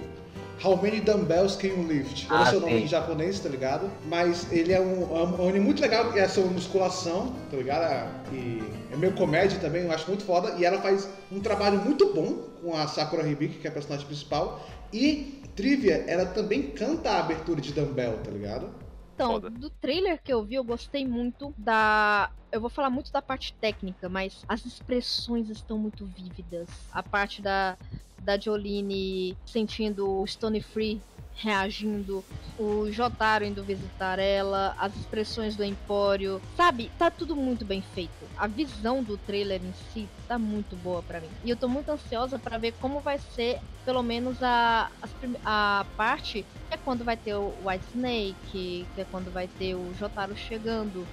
[0.64, 2.26] How Many Dumbbells Can You Lift?
[2.30, 3.90] Eu não Ah, sei o nome em japonês, tá ligado?
[4.06, 8.10] Mas ele é um, é um anime muito legal, é sobre musculação, tá ligado?
[8.34, 10.56] E é meio comédia também, eu acho muito foda.
[10.58, 14.06] E ela faz um trabalho muito bom com a Sakura Hibiki, que é a personagem
[14.06, 14.62] principal.
[14.92, 18.70] E, trivia, ela também canta a abertura de Dumbbell, tá ligado?
[19.16, 22.30] Então, do trailer que eu vi, eu gostei muito da.
[22.52, 26.68] Eu vou falar muito da parte técnica, mas as expressões estão muito vívidas.
[26.92, 27.78] A parte da,
[28.20, 31.00] da Jolene sentindo o Stone Free
[31.36, 32.26] reagindo,
[32.58, 36.92] o Jotaro indo visitar ela, as expressões do Empório, sabe?
[36.98, 38.28] Tá tudo muito bem feito.
[38.36, 41.30] A visão do trailer em si tá muito boa pra mim.
[41.46, 45.86] E eu tô muito ansiosa pra ver como vai ser, pelo menos a, prim- a
[45.96, 49.94] parte que é quando vai ter o White Snake, que é quando vai ter o
[49.94, 51.08] Jotaro chegando.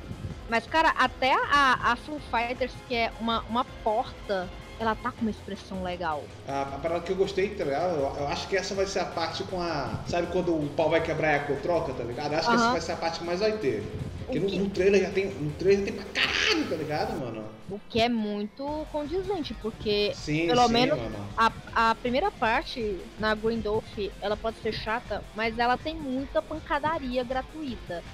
[0.48, 5.22] Mas, cara, até a, a Foo Fighters, que é uma, uma porta, ela tá com
[5.22, 6.24] uma expressão legal.
[6.46, 7.96] A, a parada que eu gostei, tá ligado?
[7.96, 10.02] Eu, eu acho que essa vai ser a parte com a.
[10.06, 12.32] Sabe quando o pau vai quebrar e a cor troca, tá ligado?
[12.32, 13.82] Eu acho que essa vai ser a parte que mais vai ter.
[14.24, 15.26] Porque no, no trailer já tem.
[15.26, 17.48] No trailer tem pra caralho, tá ligado, mano?
[17.68, 20.98] O que é muito condizente, porque Sim, Pelo sim, menos-
[21.36, 23.84] a, a primeira parte na Grindolf,
[24.20, 28.04] ela pode ser chata, mas ela tem muita pancadaria gratuita.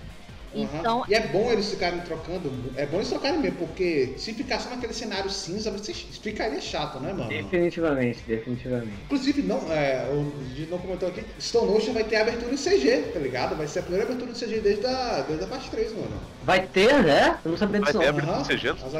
[0.54, 0.78] Aham.
[0.78, 2.52] Então, E é bom eles ficarem trocando.
[2.76, 7.00] É bom eles trocarem mesmo, porque se ficar só naquele cenário cinza, você ficaria chato,
[7.00, 7.28] né, mano?
[7.28, 8.92] Definitivamente, definitivamente.
[9.04, 10.32] Inclusive, não, é, o
[10.70, 13.56] não comentou aqui, Stone Ocean vai ter abertura em CG, tá ligado?
[13.56, 16.20] Vai ser a primeira abertura em CG desde a, desde a parte 3, mano.
[16.44, 17.38] Vai ter, né?
[17.44, 18.10] Eu não sabia Vai disso ter não.
[18.10, 18.42] abertura Aham.
[18.42, 18.68] em CG?
[18.70, 18.94] As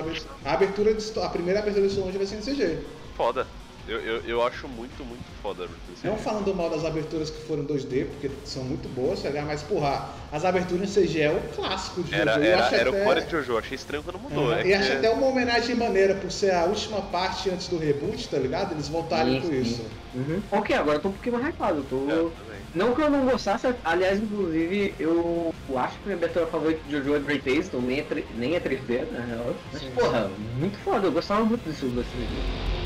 [0.45, 2.79] A, abertura de, a primeira abertura de Stone Ocean vai ser em CG.
[3.15, 3.47] Foda.
[3.87, 5.97] Eu, eu, eu acho muito, muito foda a abertura.
[6.05, 9.47] Não falando mal das aberturas que foram 2D, porque são muito boas, tá ligado?
[9.47, 12.45] Mas, porra, as aberturas em CG é o clássico de Era, Jojo.
[12.47, 14.53] Eu era, acho era o até- core de Jojo, achei estranho quando mudou.
[14.53, 14.61] Aham.
[14.61, 18.29] é E acho até uma homenagem maneira por ser a última parte antes do reboot,
[18.29, 18.73] tá ligado?
[18.73, 19.85] Eles voltarem com isso.
[20.15, 20.43] Uhum.
[20.53, 21.79] Ok, agora eu tô um pouquinho mais hypado.
[21.81, 22.09] Eu tô...
[22.09, 22.37] É, eu.
[22.75, 27.17] Não que eu não gostasse, aliás, inclusive, eu acho que minha abertura favorita de Jojo
[27.17, 29.55] é Great Taste, então nem é, 3, nem é 3D, na real.
[29.71, 32.82] Mas, Sim, porra, muito foda, eu gostava muito desse jogo assim.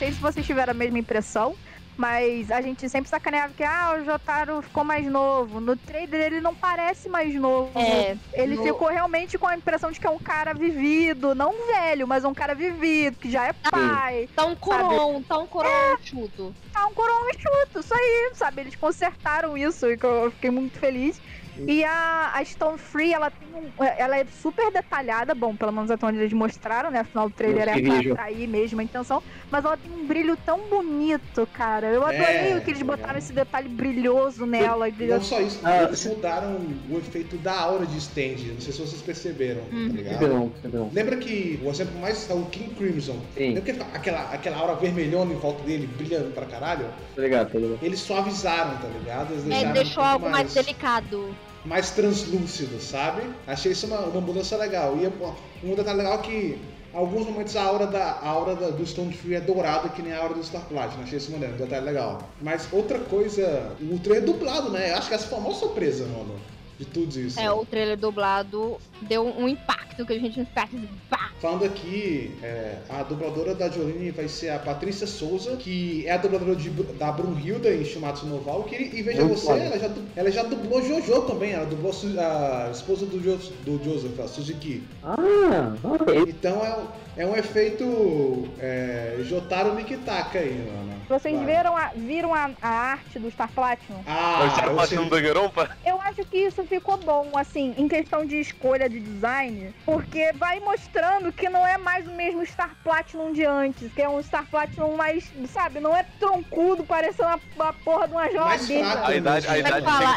[0.00, 1.54] Sei se vocês tiveram a mesma impressão,
[1.94, 5.60] mas a gente sempre sacaneava que ah, o Jotaro ficou mais novo.
[5.60, 7.78] No trailer ele não parece mais novo.
[7.78, 11.52] É, Ele no- ficou realmente com a impressão de que é um cara vivido, não
[11.66, 14.26] velho, mas um cara vivido, que já é pai.
[14.34, 15.68] tá um coron, tá um coron
[16.02, 16.56] chuto.
[16.72, 18.62] Tá um coroa enxuto, isso aí, sabe?
[18.62, 21.20] Eles consertaram isso e que eu fiquei muito feliz.
[21.66, 25.90] E a, a Stone Free, ela tem um, ela é super detalhada, bom, pelo menos
[25.90, 27.00] até onde eles mostraram, né?
[27.00, 29.22] Afinal, o trailer é pra atrair mesmo a intenção.
[29.50, 31.88] Mas ela tem um brilho tão bonito, cara.
[31.88, 32.84] Eu adorei É, que eles é.
[32.84, 34.88] botaram esse detalhe brilhoso nela.
[34.88, 35.24] e Não brilhoso.
[35.24, 36.56] só isso, Ah, eles mudaram
[36.90, 38.36] o efeito da aura de stand.
[38.54, 39.88] Não sei se vocês perceberam, Uhum.
[39.88, 40.28] tá ligado?
[40.28, 40.90] Não, não.
[40.92, 43.18] Lembra que o exemplo mais é o King Crimson.
[43.36, 46.86] Sim, Lembra que aquela, aquela aura vermelhona em volta dele, brilhando pra caralho?
[47.14, 47.78] tô ligado, tô ligado.
[47.82, 49.32] Eles suavizaram, tá ligado?
[49.34, 51.34] Eles É, deixou um algo mais delicado.
[51.64, 53.22] Mais translúcido, sabe?
[53.46, 54.96] Achei isso uma, uma mudança legal.
[54.96, 56.58] E um detalhe legal é que
[56.92, 60.02] em alguns momentos a aura, da, a aura da- do Stone Free é dourada, que
[60.02, 61.02] nem a aura do Star Platinum.
[61.02, 62.18] Achei isso maneiro, um detalhe legal.
[62.40, 64.90] Mas outra coisa, o trailer dublado, né?
[64.90, 66.34] Eu acho que essa foi a maior surpresa, mano,
[66.78, 67.38] de tudo isso.
[67.38, 70.66] É, o trailer dublado deu um impacto que a gente não espera.
[70.66, 71.30] assim, pá.
[71.40, 76.16] Falando aqui, é, a dubladora da Jolene vai ser a Patrícia Souza, que é a
[76.18, 78.90] dubladora de, da Brunhilda em Shumatsu no Valkyrie.
[78.94, 81.52] E veja Muito você, ela já, ela já dublou Jojo também.
[81.52, 84.82] Ela dublou a Su- a esposa do, jo, do Joseph, a Suzuki.
[85.02, 86.24] Ah, ok.
[86.28, 90.90] Então é, um- é um efeito é, Jotaro Mikitaka aí, mano.
[91.08, 91.44] Vocês Vai.
[91.56, 93.98] viram, a, viram a, a arte do Star Platinum?
[94.06, 95.68] Ah, Mas será eu que sei- um Danganronpa?
[95.84, 100.58] Eu acho que isso ficou bom, assim, em questão de escolha de design, porque vai
[100.60, 104.46] mostrando que não é mais o mesmo Star Platinum de antes, que é um Star
[104.46, 108.32] Platinum mais, sabe, não é troncudo, parecendo uma, uma porra de uma Mais
[108.66, 108.90] geladeira.
[108.90, 109.10] fraco.
[109.10, 110.16] A idade, a idade fala, né,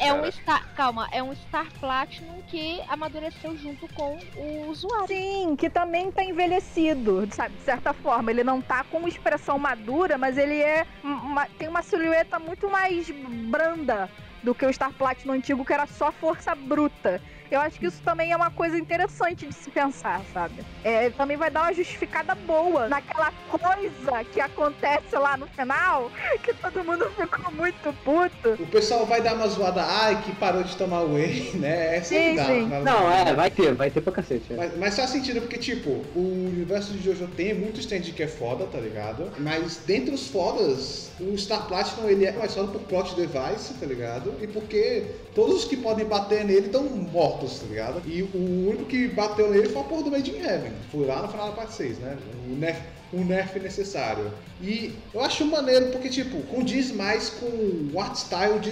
[0.00, 0.30] É, é um?
[0.30, 0.68] Star.
[0.74, 5.08] Calma, é um Star Platinum que amadureceu junto com o usuário.
[5.08, 8.30] Sim, que também tá envelhecido, sabe, de certa forma.
[8.30, 13.10] Ele não tá com expressão madura, mas ele é uma- tem uma silhueta muito mais
[13.10, 14.10] branda
[14.42, 17.20] do que o Star Platinum antigo, que era só força bruta.
[17.50, 20.62] Eu acho que isso também é uma coisa interessante de se pensar, sabe?
[20.84, 26.10] É, também vai dar uma justificada boa naquela coisa que acontece lá no final,
[26.42, 28.62] que todo mundo ficou muito puto.
[28.62, 31.96] O pessoal vai dar uma zoada, ai, que parou de tomar whey, né?
[31.96, 32.66] Essa Sim, dá, sim.
[32.68, 34.52] mas- Não, é, vai ter, vai ter pra cacete.
[34.52, 34.56] é.
[34.56, 38.28] Mas, mas faz sentido porque, tipo, o universo de Jojo tem muito stand que é
[38.28, 39.32] foda, tá ligado?
[39.38, 43.86] Mas dentre os fodas, o Star Platinum ele é mais foda por plot device, tá
[43.86, 44.34] ligado?
[44.40, 48.02] E porque todos os que podem bater nele estão mortos, tá ligado?
[48.06, 50.72] E o único que bateu nele foi a porra do Made in Heaven.
[50.90, 52.16] Foi lá no final da parte 6, né?
[52.50, 52.80] O nerf,
[53.12, 54.32] o nerf necessário.
[54.60, 57.46] E eu acho maneiro porque, tipo, condiz mais com
[57.92, 58.70] o art style de,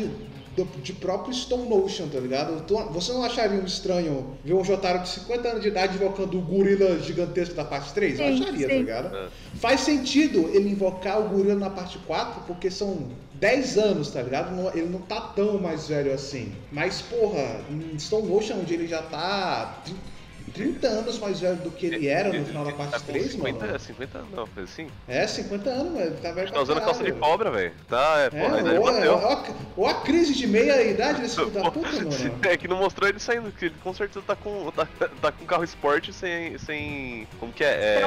[0.57, 2.64] do- de próprio Stone Ocean, tá ligado?
[2.93, 6.43] Você não acharia um estranho ver um Jotaro de 50 anos de idade invocando o
[6.43, 8.19] gorila gigantesco da parte 3?
[8.19, 8.79] Eu Sim, acharia, tá sim.
[8.81, 9.17] ligado?
[9.17, 9.29] É.
[9.57, 13.09] Faz sentido ele invocar o gorila na parte 4, porque são
[13.39, 14.55] 10 anos, tá ligado?
[14.76, 16.53] Ele não tá tão mais velho assim.
[16.72, 19.82] Mas, porra, em Stone Ocean, onde ele já tá
[20.53, 23.32] 30 anos mais velho do que ele era no final da Tá parte com 3,
[23.32, 23.78] 50, mano.
[23.78, 24.86] 50 anos, não, coisa assim.
[25.09, 26.01] É, 50 anos.
[26.01, 27.72] Ele tá velho Tá usando calça de cobra, velho.
[27.88, 29.12] Tá, é, É, porra, ainda ele ou, bateu.
[29.14, 29.44] ou a,
[29.76, 32.11] ou a crise de meia idade desse filho da puta, mano.
[32.42, 34.86] É que não mostrou ele saindo, que ele com certeza tá com, tá,
[35.20, 36.57] tá com carro esporte sem.
[36.59, 37.26] sem.
[37.38, 38.01] Como que é?
[38.01, 38.07] É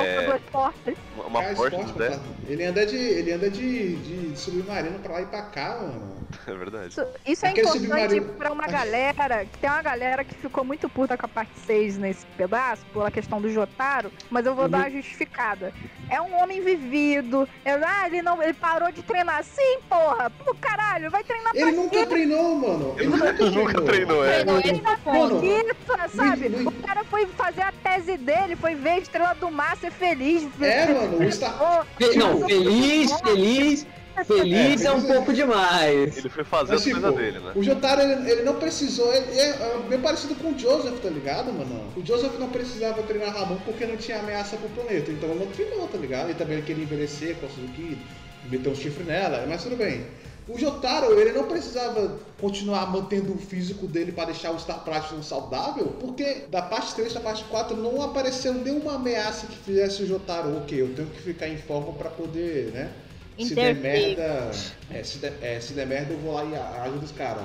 [1.28, 2.20] uma Porsche esporte, né?
[2.48, 2.96] Ele anda de.
[2.98, 6.20] Ele anda de, de submarino pra lá e pra cá, mano.
[6.48, 6.88] É verdade.
[6.90, 10.88] Isso, isso é importante submarino- pra uma galera, que tem uma galera que ficou muito
[10.90, 14.70] puta com a parte 6 nesse pedaço, pela questão do Jotaro, mas eu vou Uhum.
[14.72, 15.74] dar uma justificada.
[16.10, 17.48] É um homem vivido.
[17.64, 18.42] É, ah, ele não.
[18.42, 19.44] Ele parou de treinar.
[19.44, 20.30] Sim, porra!
[20.44, 22.96] Pô, caralho, vai treinar Ele nunca treinou, mano.
[22.98, 24.44] Ele nunca Ele nunca treinou, é.
[24.44, 25.36] Treinou é o ponto.
[25.36, 26.48] Mano, Isso, sabe?
[26.66, 30.48] O cara foi fazer a tese dele, foi ver a estrela do mar ser feliz.
[30.62, 31.86] É, mano, o Star-
[32.16, 33.86] Não, feliz, feliz,
[34.26, 36.18] feliz é um é- pouco demais.
[36.18, 37.52] Ele foi fazer Mas, as tipo, coisas dele, né?
[37.56, 41.10] o Jotaro, ele, ele não precisou, ele é, é bem parecido com o Joseph, tá
[41.10, 41.92] ligado, mano?
[41.96, 45.52] O Joseph não precisava treinar Ramon porque não tinha ameaça pro planeta, então ele não
[45.52, 46.26] treinou, tá ligado?
[46.26, 47.98] Ele também queria envelhecer com a Suzuki,
[48.50, 50.06] meter um chifre nela, mas tudo bem.
[50.50, 55.22] O Jotaro, ele não precisava continuar mantendo o físico dele para deixar o Star Platinum
[55.22, 60.08] saudável, porque da parte 3 da parte 4 não apareceu nenhuma ameaça que fizesse o
[60.08, 62.92] Jotaro, ok, eu tenho que ficar em forma para poder, né?
[63.48, 64.52] Se der merda.
[64.92, 67.44] É, se der, é, se der merda, eu vou lá e ajudo os caras.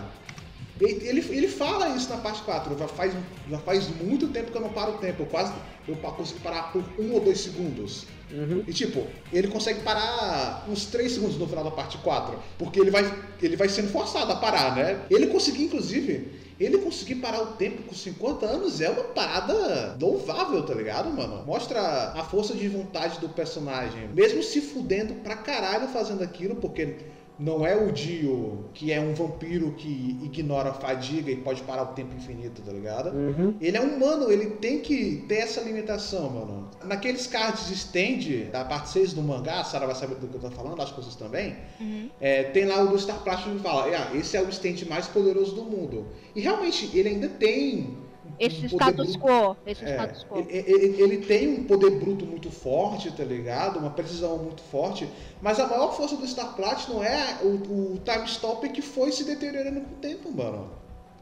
[0.80, 2.76] Ele, ele, fala isso na parte 4.
[2.76, 3.14] Já faz,
[3.48, 5.22] já faz muito tempo que eu não paro o tempo.
[5.22, 5.52] Eu quase
[5.86, 8.06] eu consigo parar por um ou dois segundos.
[8.32, 8.64] Uhum.
[8.66, 12.38] E tipo, ele consegue parar uns 3 segundos no final da parte 4.
[12.58, 13.04] Porque ele vai,
[13.40, 15.00] ele vai sendo forçado a parar, né?
[15.10, 16.28] Ele conseguiu, inclusive,
[16.58, 21.44] ele conseguir parar o tempo com 50 anos é uma parada louvável, tá ligado, mano?
[21.44, 21.80] Mostra
[22.12, 24.08] a força de vontade do personagem.
[24.14, 26.96] Mesmo se fudendo pra caralho fazendo aquilo, porque
[27.38, 31.82] não é o Dio, que é um vampiro que ignora a fadiga e pode parar
[31.82, 33.10] o tempo infinito, tá ligado?
[33.10, 33.56] Uhum.
[33.60, 36.70] Ele é humano, ele tem que ter essa limitação, mano.
[36.84, 40.40] Naqueles cards stand da parte 6 do mangá, a Sarah vai saber do que eu
[40.40, 41.56] tô falando, acho que vocês também.
[41.80, 42.08] Uhum.
[42.20, 45.08] É, tem lá o do Star Platinum que fala, ah, esse é o stand mais
[45.08, 46.06] poderoso do mundo.
[46.34, 48.03] E realmente, ele ainda tem.
[48.38, 49.56] Esse status quo.
[49.66, 50.38] Esse é, status quo.
[50.38, 53.78] ele, ele- ele tem um poder bruto muito forte, tá ligado?
[53.78, 55.08] Uma precisão muito forte.
[55.40, 57.48] Mas a maior força do Star Platinum é o,
[57.94, 60.70] o time stop que foi se deteriorando com o tempo, mano.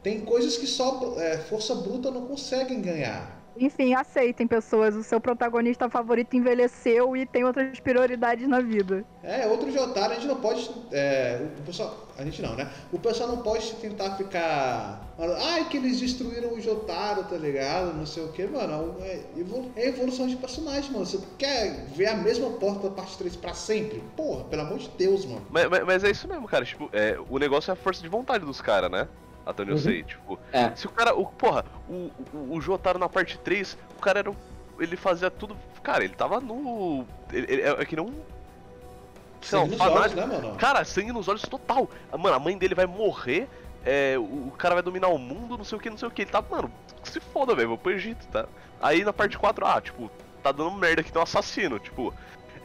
[0.01, 3.42] Tem coisas que só é, força bruta não conseguem ganhar.
[3.57, 4.95] Enfim, aceitem, pessoas.
[4.95, 9.05] O seu protagonista favorito envelheceu e tem outras prioridades na vida.
[9.21, 10.69] É, outro Jotaro, a gente não pode.
[10.91, 12.07] é, o pessoal.
[12.17, 12.69] A gente não, né?
[12.91, 15.01] O pessoal não pode tentar ficar.
[15.41, 17.93] Ai, que eles destruíram o Jotaro, tá ligado?
[17.95, 18.95] Não sei o que, mano.
[19.01, 21.05] É, evolu- é evolução de personagem, mano.
[21.05, 24.03] Você quer ver a mesma porta da parte 3 pra sempre?
[24.15, 25.45] Porra, pelo amor de Deus, mano.
[25.49, 26.65] Mas, mas- mas é isso mesmo, cara.
[26.65, 29.07] Tipo, é, o negócio é a força de vontade dos caras, né?
[29.45, 29.81] Até onde eu Uhum.
[29.83, 30.03] sei.
[30.03, 30.73] Tipo, É.
[30.75, 31.15] se o cara.
[31.15, 34.31] O, porra, o, o, o Jotaro na parte 3, o cara era.
[34.79, 35.55] Ele fazia tudo.
[35.81, 37.05] Cara, ele tava no.
[37.31, 38.11] Ele, ele- é, é que não.
[39.41, 40.19] Sei lá, um nos olhos, fanático.
[40.21, 40.55] né, mano?
[40.55, 41.89] Cara, sangue nos olhos total.
[42.17, 43.47] Mano, a mãe dele vai morrer.
[43.85, 46.11] é, o, o cara vai dominar o mundo, não sei o que, não sei o
[46.11, 46.21] que.
[46.21, 46.71] Ele tá, mano,
[47.03, 48.45] se foda, velho, vou pro Egito, tá?
[48.81, 50.09] Aí na parte 4, ah, tipo,
[50.41, 51.77] tá dando merda aqui, tem um assassino.
[51.79, 52.13] Tipo,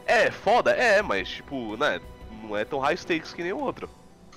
[0.05, 1.99] é foda, é, mas, tipo, né,
[2.41, 3.89] não é tão high stakes que nem o outro,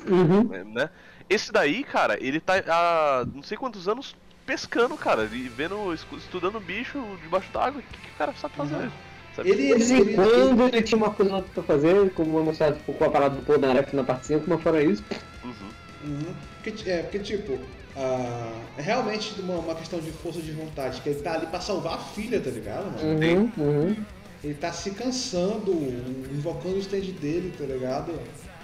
[0.09, 0.43] Uhum.
[0.43, 0.91] né, né?
[1.33, 4.15] Esse daí, cara, ele tá há não sei quantos anos
[4.45, 7.81] pescando, cara, e vendo, estudando bicho debaixo d'água.
[7.81, 8.75] O que, que o cara sabe fazer?
[8.75, 8.91] Uhum.
[9.35, 9.49] Sabe?
[9.51, 12.39] Ele, De ele, vez em ele- quando ele tinha uma coisa lá pra fazer, como
[12.39, 15.03] eu mostrado tipo, com a parada do Polnareff na parte 5, mas fora isso.
[15.43, 15.53] Uhum.
[16.05, 16.35] Uhum.
[16.63, 17.59] Porque, é, porque tipo,
[17.97, 21.61] ah, é realmente uma, uma questão de força de vontade, que ele tá ali pra
[21.61, 23.19] salvar a filha, tá ligado, mano?
[23.25, 23.97] Uhum, uhum.
[24.45, 25.73] Ele tá se cansando,
[26.31, 28.19] invocando o stand dele, tá ligado?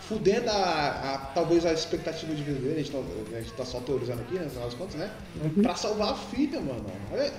[0.08, 2.98] Fudendo a, a- talvez a expectativa de vida dele, a gente tá,
[3.36, 5.10] a gente tá só teorizando aqui, né, no final das contas, né?
[5.44, 5.62] Uhum.
[5.62, 6.84] Pra salvar a filha, mano.
[7.12, 7.32] Olha,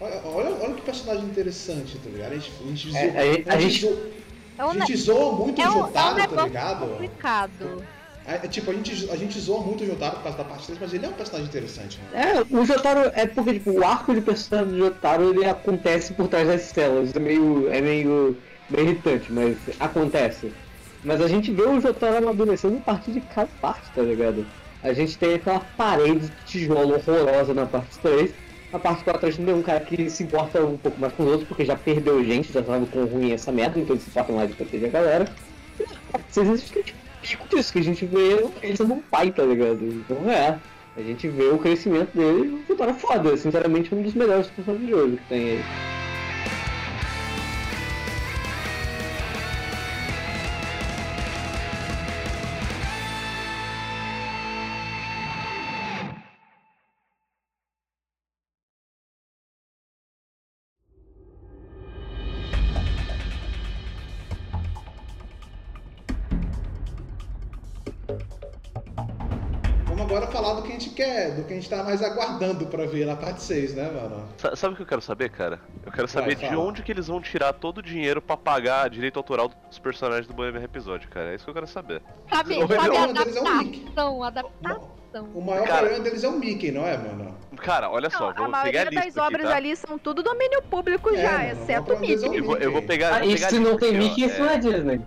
[0.00, 2.32] olha, olha, olha que personagem interessante, tá ligado?
[2.32, 3.98] A gente, a gente, É, zoa- a gente- a gente- zoa-
[4.56, 6.86] É um, a gente zoa muito é o um, é um Jotaro, tá ligado?
[6.86, 7.84] complicado.
[8.26, 10.64] É, é tipo, a gente, a gente zoa muito o Jotaro por causa da parte
[10.66, 12.24] 3, mas ele é um personagem interessante, mano.
[12.24, 16.28] É, o Jotaro é porque tipo, o arco de personagem do Jotaro ele acontece por
[16.28, 17.14] trás das telas.
[17.14, 17.68] É meio.
[17.70, 18.38] é meio,
[18.70, 20.50] meio irritante, mas acontece.
[21.04, 24.46] Mas a gente vê o Jotaro amadurecendo a partir de cada parte, tá ligado?
[24.82, 28.32] A gente tem aquela parede de tijolo horrorosa na parte 3.
[28.72, 31.22] Na parte 4 a gente tem um cara que se importa um pouco mais com
[31.22, 34.02] os outros, porque já perdeu gente, já sabe quão ruim é essa merda, então ele
[34.02, 35.28] se importa mais de proteger a galera.
[35.78, 38.76] E na parte 6 a gente tem tipo, pico disso, que a gente vê ele
[38.76, 39.84] sendo um pai, tá ligado?
[39.84, 40.58] Então é.
[40.96, 43.36] A gente vê o crescimento dele e o Jotaro é foda.
[43.36, 45.93] Sinceramente, um dos melhores personagens de hoje que tem aí.
[71.64, 74.26] Gente tá mais aguardando pra ver na parte 6, né, mano?
[74.36, 75.60] Sa- Sabe o que eu quero saber, cara?
[75.84, 76.58] Eu quero saber de fala.
[76.60, 80.34] onde que eles vão tirar todo o dinheiro pra pagar direito autoral dos personagens do
[80.34, 81.32] Bohemian Episódio, cara.
[81.32, 82.02] É isso que eu quero saber.
[82.30, 83.88] Sabe, sabe é o Mickey.
[83.94, 84.22] adaptação,
[85.14, 85.28] adaptação.
[85.34, 87.34] O maior Cara- problema deles é o Mickey, não é, mano?
[87.58, 89.56] Cara, olha Não, só, a vou pegar maioria a lista das aqui, obras tá?
[89.56, 92.38] ali são tudo domínio público É, já, mano, exceto o vamos pra dizer Mickey.
[92.40, 93.14] Eu vou, eu vou pegar.
[93.14, 94.02] Ah, e pegar a se não tem aqui, ó.
[94.02, 95.00] Mickey, isso não é Disney.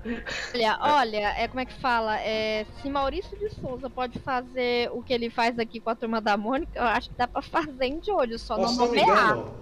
[0.55, 2.19] Olha, olha, é como é que fala?
[2.21, 6.21] É, se Maurício de Souza pode fazer o que ele faz aqui com a turma
[6.21, 8.85] da Mônica, eu acho que dá pra fazer em de olho, só Ó, não não
[8.87, 9.07] nomear.
[9.37, 9.53] engano,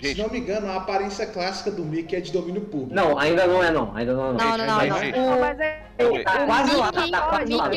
[0.00, 2.94] se não me engano, a aparência clássica do Mickey é de domínio público.
[2.94, 3.94] Não, ainda não é não.
[3.94, 4.38] Ainda não é não.
[4.38, 5.36] Não, não, não, Mas, não.
[5.36, 5.80] O- Mas é,
[6.24, 7.70] Tá quase lá, tá, Mickey, tá quase lá.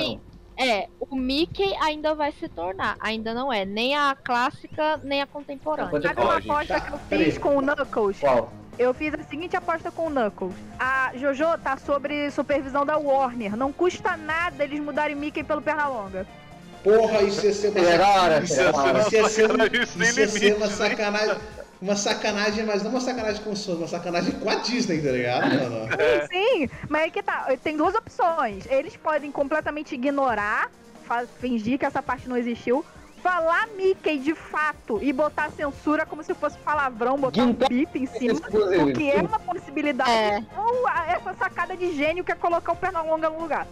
[0.58, 5.26] É, o Mickey ainda vai se tornar, ainda não é, nem a clássica, nem a
[5.28, 6.02] contemporânea.
[6.02, 8.20] Sabe uma aposta que eu fiz com o Knuckles?
[8.20, 8.54] Qual?
[8.78, 10.54] Eu fiz a seguinte aposta com o Knuckles.
[10.80, 13.56] A Jojo tá sobre supervisão da Warner.
[13.56, 16.26] Não custa nada eles mudarem Mickey pelo Pernalonga.
[16.84, 20.72] Porra, isso ia ser uma um- Sacanagem isso ia ser uma né?
[20.72, 21.38] sacanagem.
[21.84, 25.12] Uma sacanagem, mas não uma sacanagem com o Sony, uma sacanagem com a Disney, tá
[25.12, 25.90] ligado, mano?
[26.32, 26.70] Sim, sim.
[26.88, 27.54] Mas é que tá.
[27.62, 28.66] Tem duas opções.
[28.68, 30.72] Eles podem completamente ignorar,
[31.42, 32.86] fingir que essa parte não existiu.
[33.24, 37.98] Falar Mickey de fato e botar censura como se fosse palavrão, botar um Então, bip
[37.98, 38.34] em cima.
[38.34, 38.90] Exclusivo.
[38.90, 40.12] O que é uma possibilidade.
[40.12, 40.44] É.
[40.58, 43.66] Ou a- essa sacada de gênio que é colocar o Pernalonga no lugar.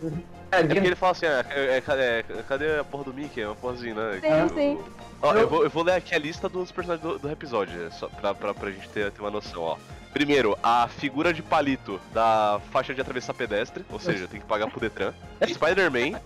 [0.52, 3.42] É, É porque ele fala assim, é, é, é, cadê, a porra do Mickey?
[3.42, 4.14] É uma porrazinha, né?
[4.22, 4.80] Sim, Que sim.
[5.22, 8.08] Ó, eu, vou, eu vou ler aqui a lista dos personagens do, do episódio, só
[8.08, 9.78] pra, pra, pra gente ter, ter uma noção, ó.
[10.14, 14.70] Primeiro, a figura de palito da faixa de atravessar pedestre, ou seja, tem que pagar
[14.70, 15.14] pro Detran.
[15.48, 16.20] Spider-Man,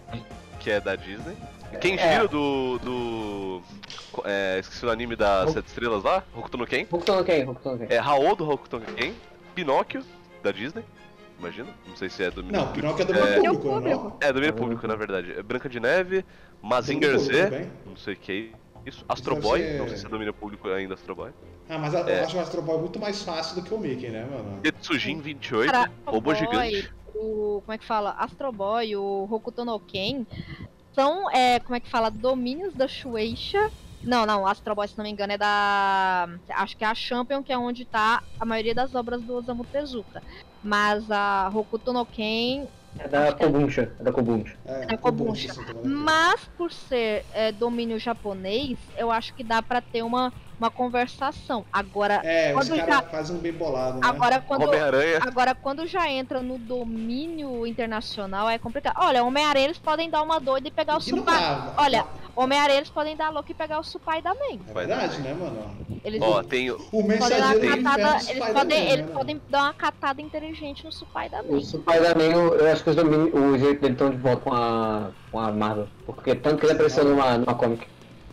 [0.60, 1.36] que é da Disney.
[1.80, 2.80] Kenshiro do.
[2.80, 3.62] do.
[4.24, 6.84] É, esqueci o anime das Sete Estrelas lá, Hokuto no Ken.
[6.90, 7.88] Hokuto no Ken, Hokuto no Ken.
[7.90, 9.14] É Raul do Hokuto no Ken.
[9.54, 10.04] Pinóquio,
[10.44, 10.84] da Disney.
[11.38, 12.96] Imagina, não sei se é domínio Não, público.
[12.96, 14.18] Pinóquio é domínio É, público, não?
[14.22, 15.34] é domínio público, na verdade.
[15.34, 16.26] É Branca de Neve,
[16.62, 18.54] Mazinger Z, não sei o que
[18.86, 19.04] é isso.
[19.10, 21.32] Astro Boy, ser- não sei se é domínio público ainda Astro Boy.
[21.68, 22.24] Ah, mas eu É.
[22.24, 24.62] acho o Astro Boy muito mais fácil do que o Mickey, né, mano?
[24.62, 26.90] Tetsujin 28, Cara, Robô Boy, Gigante.
[27.14, 28.12] O, como é que fala?
[28.18, 30.26] Astro Boy, o Hokuto no Ken,
[30.96, 32.10] são, é, como é que fala?
[32.10, 33.60] Domínios da Shueisha.
[34.04, 36.28] Não, não, Astro Boy, se não me engano, é da.
[36.52, 39.66] Acho que é a Champion, que é onde tá a maioria das obras do Osamu
[39.66, 40.22] Tezuka.
[40.62, 42.68] Mas a Hokuto no Ken
[42.98, 43.96] É da Kobuncha.
[44.00, 44.58] É da Kobuncha.
[44.66, 45.52] É, É Kobuncha.
[45.52, 45.92] assim, também.
[45.92, 51.66] Mas por ser é, domínio japonês, eu acho que dá pra ter uma, uma conversação.
[51.72, 54.02] Agora, É, os Quando caras já- fazem um bem bolado, né?
[54.08, 54.70] agora quando
[55.22, 58.96] agora quando já entra no domínio internacional é complicado.
[59.00, 61.74] Olha, Homem-Aranha eles podem dar uma doida e pegar o supai.
[61.78, 64.60] Olha, Homem-Aranha eles podem dar louco e pegar o supai da Man.
[64.70, 65.76] É verdade, né, mano?
[66.04, 69.18] Eles Ó, tem o- O podem dar mensageiro catada, eles podem, né, eles mano?
[69.18, 71.50] podem dar uma catada inteligente no supai da Man.
[71.58, 74.54] O Spider-Man, eu eu acho que os domínios, o jeito dele estão de volta com
[74.54, 75.88] a, com a Marvel.
[76.06, 77.88] Porque tanto que ele apareceu numa, numa comic.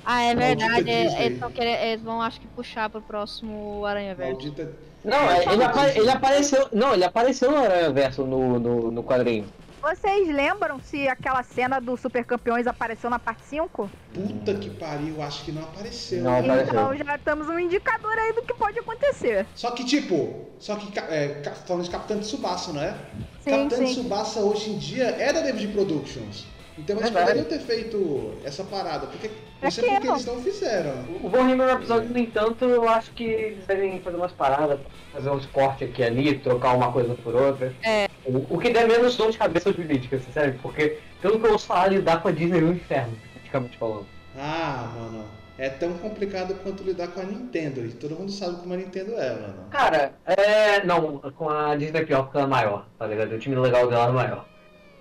[0.05, 0.91] Ah, é verdade.
[0.91, 1.27] é-.
[1.27, 4.47] Eles, vão querer- eles vão, acho que, puxar pro próximo Aranha Verde.
[4.47, 4.73] Maldita.
[5.05, 6.69] Não, ele, apa- ele apareceu.
[6.73, 9.47] Não, ele apareceu no Aranha Verso no, no, no quadrinho.
[9.83, 13.91] Vocês lembram se aquela cena do Super Campeões apareceu na parte 5?
[14.15, 16.23] Puta que pariu, acho que não apareceu.
[16.23, 16.39] Não né?
[16.39, 16.73] apareceu.
[16.73, 19.45] Então já temos um indicador aí do que pode acontecer.
[19.57, 22.95] Só que, tipo, só que é, falando de Capitão Tsubasa, não é?
[23.41, 23.93] Sim, Capitão sim.
[23.93, 26.47] Tsubasa hoje em dia é da David Productions.
[26.79, 27.39] Então eles Verdade.
[27.39, 29.07] poderiam ter feito essa parada.
[29.07, 30.93] Porque Não sei porque eles não fizeram.
[31.23, 34.81] O Bohemian Rhapsody, no entanto, eu acho que eles devem fazer umas paradas,
[35.13, 37.73] fazer uns cortes aqui e ali, trocar uma coisa por outra.
[37.83, 38.09] É.
[38.25, 41.67] O, o que der menos dor de cabeça jurídica, sério, porque pelo que eu ouço
[41.67, 44.07] falar, lidar com a Disney é um inferno, praticamente falando.
[44.37, 45.25] Ah, mano.
[45.59, 47.85] É tão complicado quanto lidar com a Nintendo.
[47.85, 49.67] E todo mundo sabe como a Nintendo é, mano.
[49.71, 50.83] Cara, é.
[50.85, 53.33] Não, com a Disney é pior porque ela é maior, tá ligado?
[53.33, 54.52] O time legal dela é maior.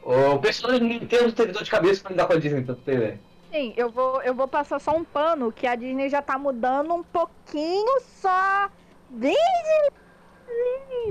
[0.03, 2.81] O pessoal da Nintendo teve dor de cabeça pra lidar com a Disney, pra tu
[2.81, 3.19] ter ideia.
[3.51, 6.93] Sim, eu vou, eu vou passar só um pano que a Disney já tá mudando
[6.93, 8.69] um pouquinho só.
[9.09, 9.35] De-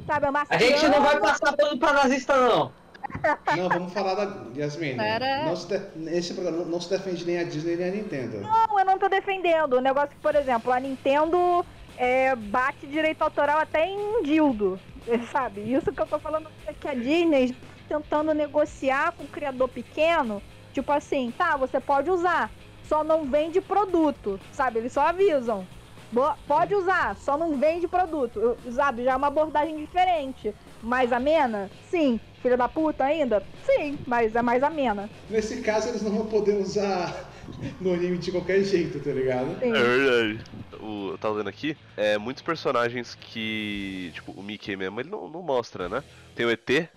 [0.07, 2.72] Sabe, A gente não vai passar pano pra nazista, não.
[3.57, 4.97] Não, vamos falar da Yasmin.
[4.97, 5.45] Pera.
[5.47, 8.41] Não se de- Nesse programa não se defende nem a Disney nem a Nintendo.
[8.43, 9.72] Não, eu não tô defendendo.
[9.74, 11.64] O negócio que, por exemplo, a Nintendo
[11.97, 14.78] é, bate direito autoral até em dildo.
[15.32, 15.61] Sabe?
[15.62, 17.57] Isso que eu tô falando é que a Disney
[17.95, 20.41] tentando negociar com o criador pequeno.
[20.72, 22.49] Tipo assim, tá, você pode usar,
[22.88, 24.38] só não vende produto.
[24.53, 24.78] Sabe?
[24.78, 25.66] Eles só avisam.
[26.12, 28.38] Bo- Pode usar, só não vende produto.
[28.41, 29.03] Eu- Sabe?
[29.05, 30.55] Já é uma abordagem diferente.
[30.82, 31.68] Mais amena?
[31.91, 32.20] Sim.
[32.41, 33.43] Filha da puta ainda?
[33.64, 35.11] Sim, mas é mais amena.
[35.28, 37.28] Nesse caso, eles não vão poder usar
[37.80, 39.59] no anime de qualquer jeito, tá ligado?
[39.61, 39.74] Sim.
[39.74, 40.41] É verdade.
[40.80, 44.11] O, eu tava vendo aqui, é, muitos personagens que.
[44.14, 46.03] Tipo, o Mickey mesmo, ele não, não mostra, né?
[46.34, 46.88] Tem o ET.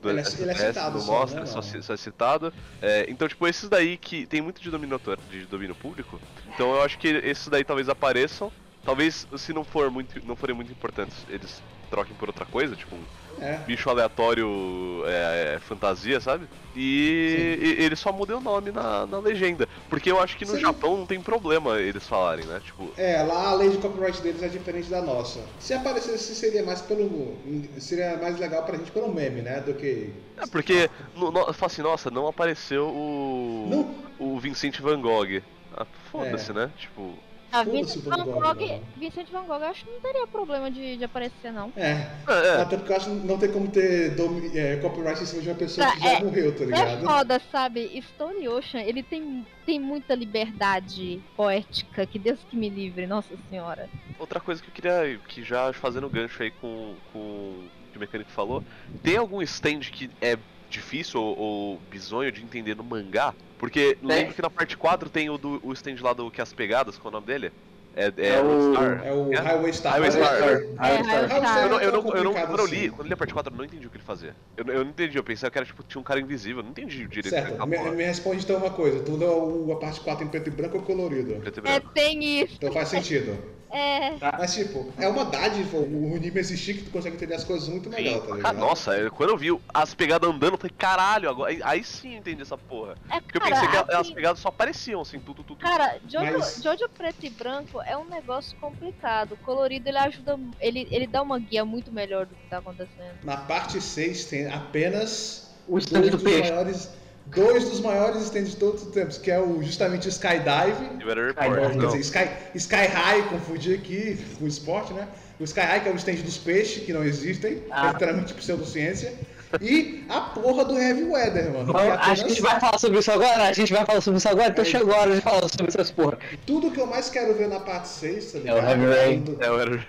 [0.00, 2.52] Do Ele é- ele é citado não mostra, né, só, ci- só é citado.
[2.80, 6.20] É, então, tipo, esses daí que tem muito de domínio, de domínio público.
[6.46, 8.52] Então eu acho que esses daí talvez apareçam.
[8.84, 12.96] Talvez, se não for muito, não forem muito importantes, eles troquem por outra coisa, tipo
[12.96, 13.06] um
[13.40, 13.56] É.
[13.66, 16.46] bicho aleatório é, é, fantasia, sabe?
[16.76, 19.68] E, e eles só mudam o nome na, na legenda.
[19.88, 20.60] Porque eu acho que no Sim.
[20.60, 22.60] Japão não tem problema eles falarem, né?
[22.64, 25.40] Tipo, É, lá a lei de copyright deles é diferente da nossa.
[25.58, 27.36] Se aparecesse, seria mais pelo.
[27.78, 29.60] Seria mais legal pra gente pelo meme, né?
[29.60, 30.12] Do que.
[30.36, 33.66] é porque no, no, assim, nossa, não apareceu o.
[33.68, 33.94] Não.
[34.34, 35.42] o Vincent Van Gogh.
[35.76, 36.54] Ah, foda-se, É.
[36.54, 36.70] né?
[36.78, 37.14] Tipo.
[37.52, 38.82] A Foda-se Vincent Van Gogh, Gogh?
[38.96, 41.72] Vincent Van Gogh, eu acho que não teria problema de, de aparecer, não.
[41.76, 41.90] É.
[42.28, 42.60] É, é.
[42.62, 45.48] Até porque eu acho que não tem como ter domi- é, copyright em cima de
[45.48, 47.04] uma pessoa Tá, que já é- morreu, tá É ligado?
[47.04, 48.00] foda, sabe?
[48.02, 53.88] Stone Ocean, ele tem, tem muita liberdade poética, que Deus que me livre, nossa senhora.
[54.18, 58.00] Outra coisa que eu queria, que já fazendo gancho aí com, com o que o
[58.00, 58.62] mecânico falou,
[59.02, 60.36] tem algum stand que é
[60.70, 63.34] difícil ou, ou bizonho de entender no mangá?
[63.58, 66.52] Porque lembro que na parte 4 tem o, do, o stand lá do Que as
[66.52, 67.52] Pegadas, qual é o nome dele?
[67.92, 69.04] É, é, É o- Star.
[69.04, 69.38] É o É?
[69.40, 69.92] Highway Star.
[69.94, 70.32] Highway Star.
[70.32, 71.62] É, Highway Star Star.
[71.64, 72.90] Eu não, eu é tão não, eu não, quando eu li, assim.
[72.90, 74.36] quando eu li a parte 4, eu não entendi o que ele fazia.
[74.56, 76.70] Eu, eu não entendi, eu pensei que era tipo, tinha um cara invisível, eu não
[76.70, 79.04] entendi direito Certo, me, me responde então uma coisa.
[79.04, 81.34] Tu leu a parte 4 em preto e branco ou colorido?
[81.40, 81.92] Preto e É, branco.
[81.92, 82.54] tem isso.
[82.56, 83.59] Então faz sentido.
[83.72, 84.18] É.
[84.38, 87.88] Mas tipo, é uma dádiva o anime existir que tu consegue entender as coisas muito
[87.88, 88.58] melhor, tá Ah, ligado?
[88.58, 92.14] nossa, eu- quando eu vi as pegadas andando, eu falei, caralho, agora, aí, aí sim
[92.14, 92.96] eu entendi essa porra.
[93.10, 95.58] É, Porque eu cara, pensei que a- as assim, pegadas só apareciam assim, tudo, tudo.
[95.60, 99.32] Cara, Jojo, Mas- Jojo preto e branco é um negócio complicado.
[99.32, 103.18] O colorido ele ajuda, ele, ele dá uma guia muito melhor do que tá acontecendo.
[103.22, 106.50] Na parte 6 tem apenas O stand dois do dos peixe.
[106.50, 106.90] maiores.
[107.34, 110.96] Dois dos maiores stands de todos os tempos, que é o justamente o Skydive.
[111.28, 111.72] Report.
[111.78, 115.06] Quer dizer, Sky, Sky High, confundi aqui com o esporte, né?
[115.38, 117.88] O Sky High, que é o stand dos peixes, que não existem, Ah.
[117.88, 119.14] é literalmente pseudociência.
[119.60, 121.76] E a porra do Heavy Weather, mano.
[121.78, 124.18] é acho que a gente vai falar sobre isso agora, a gente vai falar sobre
[124.18, 126.18] isso agora, então chegou a hora de falar sobre essas porra.
[126.46, 128.68] Tudo que eu mais quero ver na parte 6, tá É o ligado?
[128.68, 128.96] Heavy Rain.
[129.00, 129.46] além, do, É,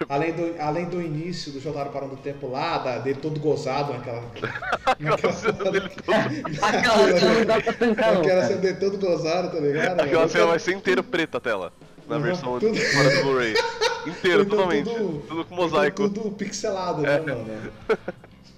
[0.10, 3.94] além, do, além do início do Jotaro parando o tempo lá, da- dele todo gozado
[3.94, 4.24] naquela.
[5.00, 5.92] naquela cena dele
[6.62, 8.22] Aquela cena não dá pra não.
[8.22, 10.00] Aquela cena dele todo gozado, tá ligado?
[10.02, 11.72] Aquela cena vai ser inteiro preta a tela.
[12.08, 13.54] Na Uhum, versão tudo- fora do Blu-ray.
[14.08, 14.90] Inteiro, Então, totalmente.
[14.90, 15.98] tudo- Tudo com mosaico.
[16.04, 17.72] Tudo, tudo pixelado, né, mano?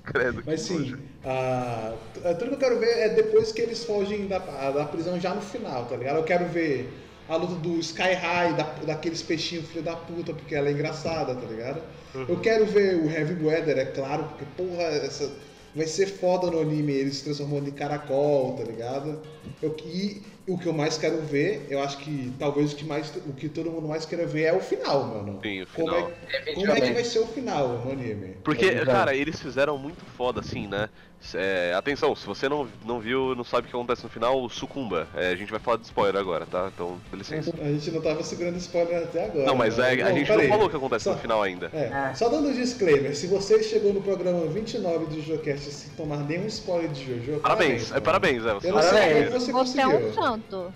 [0.12, 4.28] Credo, Mas sim, ah, t- tudo que eu quero ver é depois que eles fogem
[4.28, 4.40] da,
[4.72, 6.18] da prisão já no final, tá ligado?
[6.18, 10.54] Eu quero ver a luta do Sky High, da, daqueles peixinhos filho da puta, porque
[10.56, 11.82] ela é engraçada, tá ligado?
[12.28, 15.34] Eu quero ver o Heavy Weather, é claro, porque porra, essa,
[15.74, 19.22] vai ser foda no anime ele se transformando em caracol, tá ligado?
[19.62, 23.16] Eu, e o que eu mais quero ver, eu acho que talvez o que, mais,
[23.16, 25.44] o que todo mundo mais queira ver é o final, mano.
[25.44, 26.12] Sim, o Como final.
[26.30, 28.38] é, como é que vai ser o final no anime?
[28.44, 28.86] Porque, É verdade.
[28.86, 30.90] cara, eles fizeram muito foda, assim, né?
[31.36, 35.08] É, atenção, se você não, não viu, não sabe o que acontece no final, sucumba.
[35.16, 36.70] É, a gente vai falar de spoiler agora, tá?
[36.74, 37.54] Então, dá licença.
[37.62, 39.46] A gente não tava segurando spoiler até agora.
[39.46, 40.00] Não, mas né?
[40.00, 40.48] é, a gente peraí.
[40.48, 41.70] não falou o que acontece Só- no final ainda.
[41.74, 42.14] É, É.
[42.14, 46.46] só dando um disclaimer, se você chegou no programa 29 do JoJoCast sem tomar nenhum
[46.48, 48.54] spoiler de JoJo, Parabéns, é parabéns, é.
[48.56, 49.30] Você Eu não sei Parabéns.
[49.30, 50.10] como você Você é conseguiu.
[50.10, 50.74] um santo.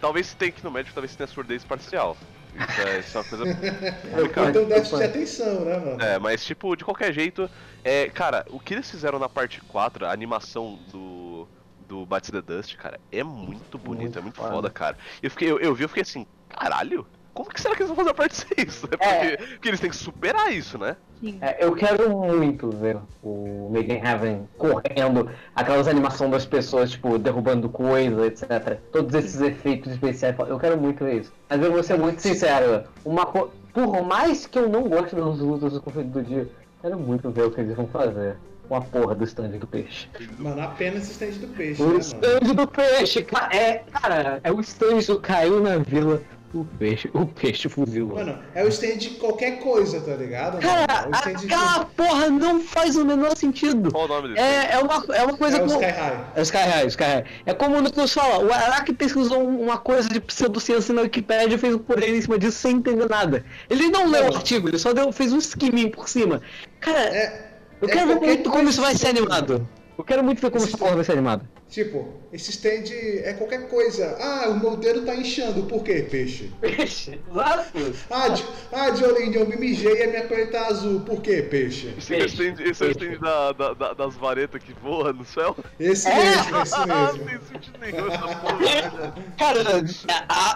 [0.00, 2.16] Talvez se tem que ir no médico, talvez tenha surdez parcial.
[2.54, 3.44] Isso é, isso é uma coisa
[4.10, 4.50] complicada.
[4.50, 6.02] então déficit de atenção, né, mano?
[6.02, 7.48] É, mas tipo, de qualquer jeito,
[7.82, 11.48] é, cara, o que eles fizeram na parte 4, a animação do,
[11.80, 14.98] do Bats the Dust, cara, é muito bonito, muito é muito foda, foda cara.
[15.22, 17.96] Eu, fiquei, eu, eu vi, eu fiquei assim, caralho, como que será que eles vão
[17.96, 18.84] fazer a parte 6?
[18.84, 19.36] É porque, é.
[19.36, 20.96] porque eles têm que superar isso, né?
[21.40, 27.16] É, eu quero muito ver o Made in Heaven correndo, aquelas animações das pessoas, tipo,
[27.16, 28.80] derrubando coisa, etc.
[28.90, 30.36] Todos esses efeitos especiais.
[30.48, 31.32] Eu quero muito ver isso.
[31.48, 35.72] Mas eu vou ser muito sincero, uma por mais que eu não goste das lutas
[35.72, 36.48] do conflito do dia,
[36.80, 38.36] quero muito ver o que eles vão fazer
[38.68, 40.08] com a porra do stand do peixe.
[40.38, 41.82] Mano, apenas o stand do peixe.
[41.82, 42.54] O né, stand mano?
[42.54, 46.20] do peixe, é, cara, é o stand do caiu na vila
[46.54, 48.16] o peixe, o peixe fuzilou.
[48.16, 50.58] Mano, é o stand de qualquer coisa, tá ligado?
[50.58, 51.86] Cara, é aquela de...
[51.96, 53.90] porra não faz o menor sentido.
[53.90, 54.40] Qual o nome dele?
[54.40, 55.72] É, é, uma, é uma coisa é como...
[55.72, 56.24] Sky High.
[56.34, 57.24] É o Sky High, Sky High.
[57.46, 61.58] É como o Nicolas fala, o Araki pesquisou uma coisa de pseudociência na Wikipedia e
[61.58, 63.44] fez um poder em cima disso sem entender nada.
[63.70, 66.42] Ele não leu o artigo, ele só deu, fez um skimming por cima.
[66.80, 69.66] Cara, é, eu quero ver muito como isso vai ser animado.
[69.96, 71.44] Eu quero muito ver como essa porra vai ser animada.
[71.72, 72.92] Tipo, esse stand
[73.24, 74.14] é qualquer coisa.
[74.20, 75.62] Ah, o meu dedo tá inchando.
[75.62, 76.52] Por quê, peixe?
[76.60, 77.18] Peixe?
[77.30, 77.94] Exato.
[78.10, 78.88] Ah, de, ah
[79.32, 81.00] eu me mijei e a minha pele tá azul.
[81.00, 81.94] Por quê, peixe?
[81.96, 85.14] Esse é o stand, esse é o stand da, da, da, das varetas que voam
[85.14, 85.56] no céu?
[85.80, 86.14] Esse é.
[86.14, 86.92] mesmo, esse mesmo.
[86.92, 89.14] Não tem sentido nenhum essa porra.
[89.38, 89.60] cara,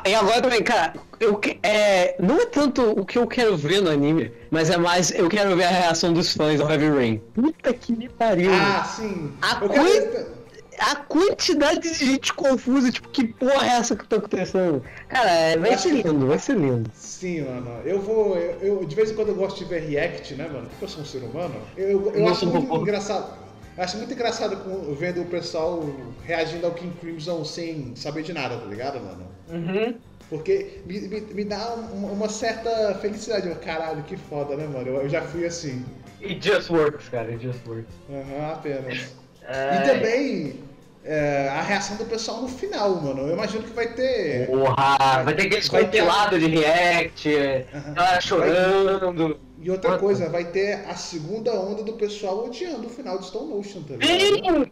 [0.07, 3.89] e agora também, cara, eu, é, não é tanto o que eu quero ver no
[3.89, 7.23] anime, mas é mais eu quero ver a reação dos fãs ao Heavy Rain.
[7.33, 8.51] Puta que me pariu.
[8.53, 9.33] Ah, sim.
[9.41, 10.37] A, eu quero...
[10.79, 14.83] a quantidade de gente confusa, tipo, que porra é essa que tá acontecendo?
[15.09, 16.91] Cara, é, vai ser lindo, vai ser lindo.
[16.95, 17.81] Sim, mano.
[17.85, 18.37] Eu vou.
[18.37, 20.69] Eu, eu, de vez em quando eu gosto de ver react, né, mano?
[20.69, 21.55] Porque eu sou um ser humano.
[21.77, 23.47] Eu, eu acho muito um engraçado.
[23.77, 25.83] Eu acho muito engraçado com, vendo o pessoal
[26.25, 29.27] reagindo ao King Crimson sem saber de nada, tá ligado, mano?
[29.51, 29.95] Uhum.
[30.31, 33.55] Porque me, me, me dá uma, uma, certa felicidade.
[33.57, 34.89] Caralho, que foda, né, mano?
[34.89, 35.85] Eu, eu já fui assim.
[36.23, 37.93] It just works, cara, it just works.
[38.11, 39.15] Aham, uhum, apenas.
[39.43, 39.77] É...
[39.77, 40.66] E também
[41.07, 43.29] é, a reação do pessoal no final, mano.
[43.29, 44.47] Eu imagino que vai ter.
[44.49, 46.51] Porra, vai ter aqueles compilados ter...
[46.51, 48.21] de react, uhum.
[48.21, 49.41] chorando.
[49.59, 53.53] E outra coisa, vai ter a segunda onda do pessoal odiando o final de Stone
[53.55, 54.71] Ocean, tá ligado?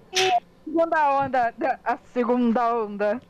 [0.64, 1.55] Segunda onda,
[1.85, 3.22] a segunda onda.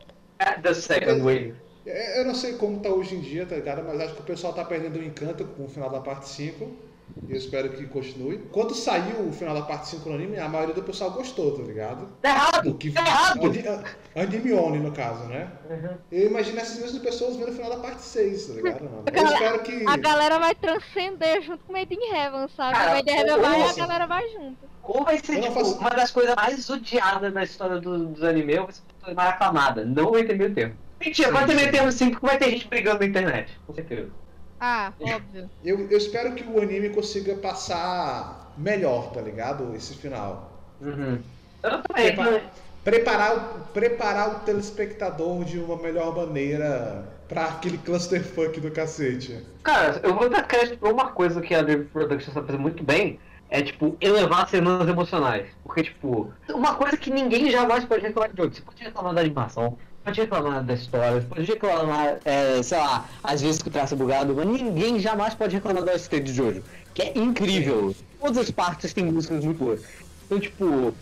[0.63, 1.55] The second wave.
[1.87, 3.85] É, eu não sei como tá hoje em dia, tá ligado?
[3.85, 6.71] Mas acho que o pessoal tá perdendo o encanto com o final da parte 5.
[7.29, 8.39] E eu espero que continue.
[8.51, 11.63] Quando saiu o final da parte 5 no anime, a maioria do pessoal gostou, tá
[11.63, 12.09] ligado?
[12.21, 12.75] Tá errado!
[12.75, 12.91] Que...
[12.91, 13.85] Tá errado!
[14.15, 15.49] Anime Only, no caso, né?
[15.71, 15.97] Uhum.
[16.11, 18.85] Eu imagino essas mesmas pessoas vendo o final da parte 6, tá ligado?
[18.85, 19.05] Mano?
[19.13, 19.85] Eu espero que.
[19.87, 22.75] A galera vai transcender junto com Made in Heaven, sabe?
[22.75, 24.75] Cara, Made in Heaven vai e a galera vai junto.
[24.83, 25.79] Ou vai ser tipo, faço...
[25.79, 29.85] uma das coisas mais odiadas na história do, dos animes, ou vai ser mais aclamada.
[29.85, 30.75] Não vai ter meio termo.
[31.01, 33.59] Mentira, vai ter meio termo sim, porque vai ter gente brigando na internet.
[33.67, 34.11] Com certeza.
[34.67, 35.51] Ah, óbvio.
[35.63, 39.75] Eu, eu espero que o anime consiga passar melhor, tá ligado?
[39.77, 40.51] Esse final.
[40.81, 41.19] Uhum.
[41.63, 42.15] Eu também.
[42.15, 42.41] Prepa
[42.83, 49.39] preparar, preparar o telespectador de uma melhor maneira pra aquele clusterfuck do cacete.
[49.63, 52.83] Cara, eu vou dar crédito pra uma coisa que a Dream Productions tá fazendo muito
[52.83, 53.21] bem.
[53.51, 55.47] É, tipo, elevar cenas emocionais.
[55.63, 58.55] Porque, tipo, uma coisa que ninguém jamais pode reclamar de jogo.
[58.55, 63.41] Você pode reclamar da animação, pode reclamar da história, pode reclamar, é, sei lá, às
[63.41, 66.63] vezes que o traço é bugado, mas ninguém jamais pode reclamar da ST de Jojo,
[66.93, 67.95] que é incrível.
[68.21, 69.83] Todas as partes têm músicas muito boas.
[70.27, 70.95] Então, tipo,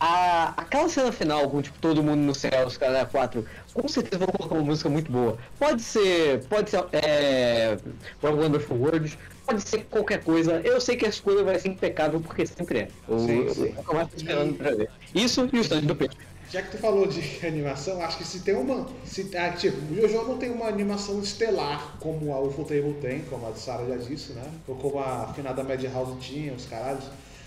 [0.00, 3.44] a, aquela cena final com tipo, todo mundo no céu, os caras 4,
[3.74, 5.36] com certeza vão colocar uma música muito boa.
[5.58, 6.42] Pode ser.
[6.48, 6.84] Pode ser.
[6.92, 7.76] É.
[8.22, 10.60] One Wonderful World, pode ser qualquer coisa.
[10.64, 12.88] Eu sei que a escolha vai ser impecável porque sempre é.
[13.08, 13.74] Eu, sim, sim.
[13.76, 14.90] eu, eu, esperando pra ver.
[15.14, 16.16] Isso e o stand do peito.
[16.50, 18.86] Já que tu falou de animação, acho que se tem uma.
[19.04, 23.46] Se, ah, tipo, o Jojo não tem uma animação estelar como a Ufotable tem, como
[23.46, 24.44] a Sarah já disse, né?
[24.66, 27.04] Ou como a afinada Madhouse tinha, os caralhos.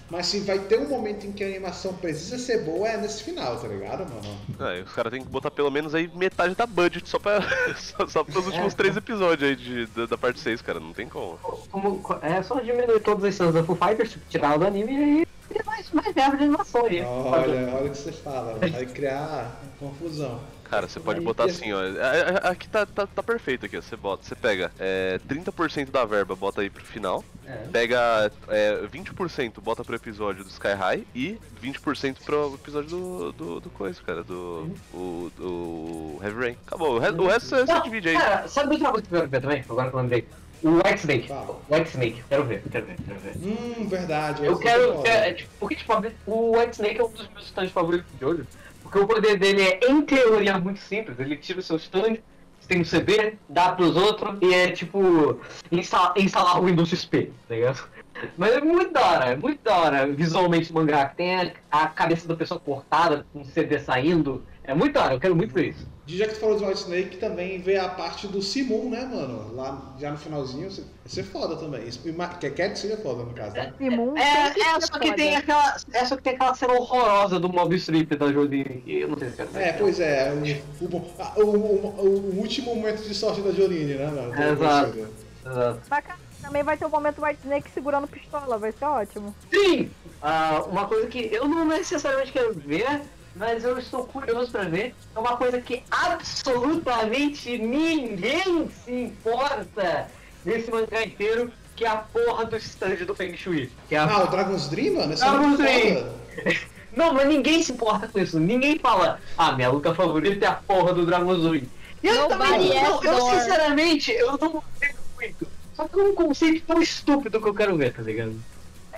[0.10, 3.24] Mas se vai ter um momento em que a animação precisa ser boa, é nesse
[3.24, 4.72] final, tá ligado, mano?
[4.72, 7.42] É, os caras têm que botar pelo menos aí metade da budget só pra.
[7.76, 8.76] só, só pros últimos é.
[8.76, 10.80] três episódios aí de, da, da, parte 6, cara.
[10.80, 11.38] Não tem como.
[11.72, 15.64] como é só diminuir todas as cenas da Full Fighters, tirar do anime e ter
[15.66, 17.02] mais, mais verba de animação aí.
[17.02, 20.40] Olha, olha o que você fala, vai criar confusão.
[20.74, 21.80] Cara, você pode botar assim, ó.
[22.50, 23.82] Aqui tá, tá, tá perfeito aqui, ó.
[23.82, 27.24] Você bota, você pega é, 30% da verba, bota aí pro final.
[27.46, 27.68] É.
[27.72, 33.60] Pega é, 20%, bota pro episódio do Sky High e 20% pro episódio do, do,
[33.60, 36.58] do coisa, cara, do, o, do Heavy Rain.
[36.66, 38.18] Acabou, o resto, o resto você divide aí.
[38.18, 39.64] Cara, sabe coisa que eu quero ver também?
[39.70, 40.28] Agora que eu lembrei.
[40.64, 41.30] O White Snake.
[41.70, 42.24] White Snake.
[42.30, 43.34] Quero ver, quero ver, quero ver.
[43.38, 44.46] Hum, verdade.
[44.46, 45.06] Eu quero.
[45.06, 45.94] É, é, tipo, porque, tipo,
[46.26, 48.44] o White Snake é um dos meus stands favoritos de hoje.
[48.82, 51.20] Porque o poder dele é, em teoria, muito simples.
[51.20, 52.18] Ele tira o seu stand,
[52.60, 55.40] você tem um CB, dá pros outros e é tipo
[55.70, 57.90] instalar, instalar o Windows XP, tá ligado?
[58.38, 61.06] Mas é muito da hora, é muito da hora visualmente o mangá.
[61.08, 64.44] Tem a, a cabeça da pessoa cortada, com o CD saindo.
[64.66, 65.86] É muito da hora, eu quero muito ver isso.
[66.06, 69.06] De já que tu falou do White Snake, também vê a parte do Simon, né,
[69.06, 69.54] mano?
[69.56, 71.88] Lá já no finalzinho, vai ser foda também.
[71.88, 73.74] Isso, que quer que seja foda, no caso, né?
[73.78, 75.76] Simon É, é ser só que tem aquela.
[75.94, 78.64] É só que tem aquela cena horrorosa do Mob Strip da Jodie.
[78.64, 79.62] que Eu não sei se quero ver.
[79.64, 84.06] É, pois é, o, o, o, o- o último momento de sorte da Jolene, né,
[84.08, 84.42] mano?
[84.42, 84.98] É, exato.
[85.46, 85.82] Exato.
[85.90, 89.34] Mas, cara, também vai ter o momento White Snake segurando pistola, vai ser ótimo.
[89.50, 89.90] Sim!
[90.22, 93.02] Ah, uma coisa que eu não necessariamente quero ver,
[93.36, 100.08] mas eu estou curioso pra ver, é uma coisa que absolutamente ninguém se importa
[100.46, 103.72] nesse mangá inteiro, que é a porra do stand do Feng Shui.
[103.90, 104.04] Que é a...
[104.04, 105.14] Ah, o Dragon's Dream, mano?
[105.14, 106.08] É Dragon's Dream.
[106.96, 108.40] Não, mas ninguém se importa com isso.
[108.40, 111.64] Ninguém fala, ah, minha luta favorita é a porra do Dragon Dream.
[112.04, 115.48] E eu Nobody também não, eu sinceramente, eu não ligo muito.
[115.74, 118.36] Só que é um conceito tão estúpido que eu quero ver, tá ligado?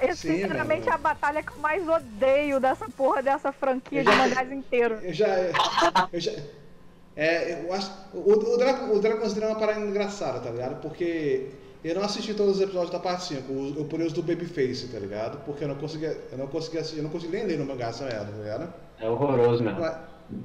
[0.09, 0.91] Eu, Sim, sinceramente, mano.
[0.91, 4.95] é a batalha que eu mais odeio dessa porra dessa franquia de mangás inteiro.
[5.01, 5.27] Eu já.
[6.11, 6.31] Eu já.
[7.15, 7.91] É, eu acho.
[8.13, 10.81] O, o, Dragon, o Dragon's é uma parada engraçada, tá ligado?
[10.81, 11.49] Porque
[11.83, 14.87] eu não assisti todos os episódios da parte 5, os- eu pulei os do Babyface,
[14.87, 15.37] tá ligado?
[15.45, 16.17] Porque eu não conseguia.
[16.31, 18.73] Eu não conseguia assistir, eu não consegui nem ler no mangá essa merda, tá ligado?
[18.99, 19.79] É horroroso mesmo.
[19.79, 19.95] Mas,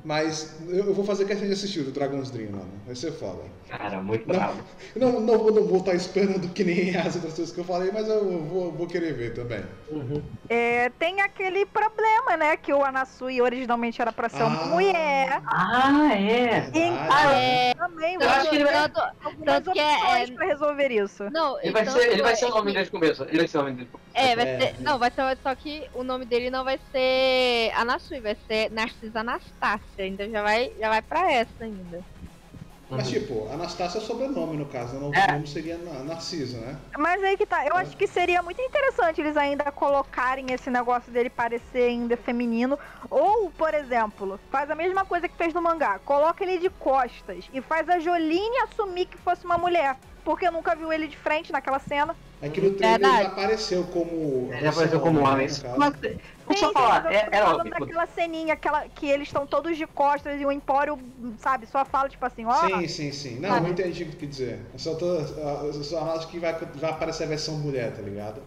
[0.04, 2.70] mas eu, vou fazer questão de assistir o Dragon's Dream, mano.
[2.86, 3.42] Vai ser foda.
[3.68, 4.60] Cara, muito Não, bravo.
[4.96, 7.90] não, não, vou- não vou estar esperando que nem as outras coisas que eu falei,
[7.92, 9.62] mas eu vou, vou querer ver também.
[9.90, 10.20] Uhum.
[10.48, 12.56] É, tem aquele problema, né?
[12.56, 14.66] Que o Anasui originalmente era pra ser uma Ah.
[14.66, 15.40] mulher.
[15.46, 16.68] Ah, é.
[16.74, 20.88] Então, É, também Eu acho que ele vai- tanto, algumas tanto que é- pra resolver
[20.90, 21.30] isso.
[21.30, 23.22] não, Ele vai, e ser, ele vai ser é o nome que- desde o começo.
[23.24, 24.10] Ele vai ser o nome desde o começo.
[24.14, 24.58] É, vai É.
[24.58, 24.80] ser.
[24.82, 25.38] Não, vai ser.
[25.42, 29.69] Só que o nome dele não vai ser Anasui, vai ser Narcisa Anastácia.
[29.98, 32.04] Ainda já vai, já vai pra essa ainda.
[32.88, 33.12] Mas Uhum.
[33.20, 35.06] tipo, Anastácia é o sobrenome no caso, né?
[35.06, 35.32] o É.
[35.32, 36.76] nome seria Na- Narcisa, né?
[36.98, 41.12] Mas aí que tá, eu acho que seria muito interessante eles ainda colocarem esse negócio
[41.12, 42.76] dele parecer ainda feminino.
[43.08, 47.48] Ou, por exemplo, faz a mesma coisa que fez no mangá, coloca ele de costas
[47.52, 49.96] e faz a Joline assumir que fosse uma mulher.
[50.24, 52.16] Porque nunca viu ele de frente naquela cena.
[52.42, 53.26] É que no trailer ele Verdade.
[53.26, 54.48] apareceu como.
[54.52, 55.46] Ele apareceu como homem.
[55.76, 55.94] Mas,
[56.58, 57.70] só Sim, falar, eu é, era óbvio.
[57.70, 60.98] daquela ceninha aquela, que eles estão todos de costas e o Empório,
[61.38, 62.54] sabe, só fala tipo assim, ó.
[62.66, 63.38] Sim, sim, sim.
[63.38, 63.66] Não, Sabe?
[63.66, 64.60] eu entendi o que dizer.
[64.72, 65.06] Eu só tô.
[65.06, 68.42] Eu só acho que vai, vai aparecer a versão mulher, tá ligado?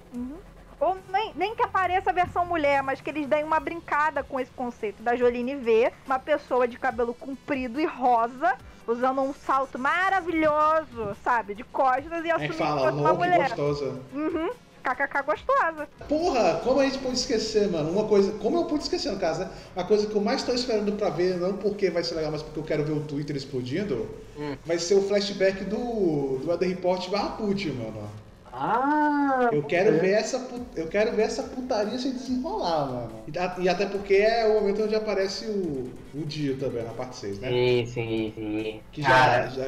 [0.79, 4.39] Ou nem, nem que apareça a versão mulher, mas que eles deem uma brincada com
[4.39, 8.57] esse conceito da Joline ver uma pessoa de cabelo comprido e rosa
[8.87, 13.49] usando um salto maravilhoso, sabe, de costas e que fala, fosse uma que mulher.
[13.49, 13.99] gostosa.
[14.13, 14.49] Uhum.
[14.83, 15.87] KKK gostosa.
[16.09, 17.89] Porra, como a gente pode esquecer, mano?
[17.89, 18.33] Uma coisa.
[18.39, 19.49] Como eu pude esquecer, no caso, né?
[19.77, 22.43] A coisa que eu mais tô esperando pra ver, não porque vai ser legal, mas
[22.43, 24.57] porque eu quero ver o Twitter explodindo, Hum.
[24.65, 26.39] vai ser o flashback do.
[26.39, 28.09] do Weather Report barra Put, mano.
[28.55, 30.37] Ah, Eu quero ver essa
[30.75, 33.23] eu quero ver essa putaria se desenrolar, mano.
[33.27, 36.93] E, a- e até porque é o momento onde aparece o, o Dio também, na
[36.93, 37.59] parte 6, né?
[37.59, 38.87] Sim, sim, sim.
[38.91, 39.63] Que já, Cara, já,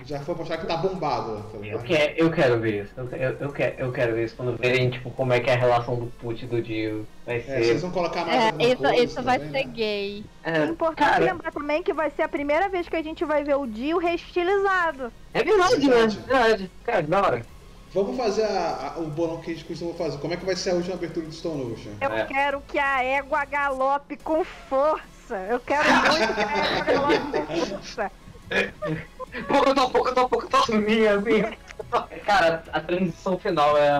[0.00, 2.94] já foi mostrar que tá bombado, tá eu, quero, eu quero ver isso.
[2.96, 5.54] Eu, eu, eu quero, eu quero ver isso quando verem, tipo, como é que é
[5.54, 7.08] a relação do Put e do Dio.
[7.24, 7.62] Vai É, ser.
[7.62, 9.72] vocês vão colocar mais É, isso, coisa isso vai também, ser né?
[9.72, 10.30] gay.
[10.42, 13.24] É, É importante cara, lembrar também que vai ser a primeira vez que a gente
[13.24, 15.12] vai ver o Dio reestilizado.
[15.32, 16.06] é verdade, né?
[16.06, 16.20] Verdade.
[16.26, 16.74] Verdade.
[16.82, 17.55] Cara, da hora.
[17.96, 20.18] Vamos fazer a- a- o bolão que a gente costuma fazer.
[20.18, 21.92] Como é que vai ser a última abertura do Stone Ocean?
[21.98, 22.26] Eu É.
[22.26, 25.34] quero que a égua galope com força.
[25.48, 28.12] Eu quero muito que a égua galope com força.
[29.48, 31.42] Pouco tô, pouco tô, pouco tô minha, assim.
[32.24, 33.90] Cara, a transição final é,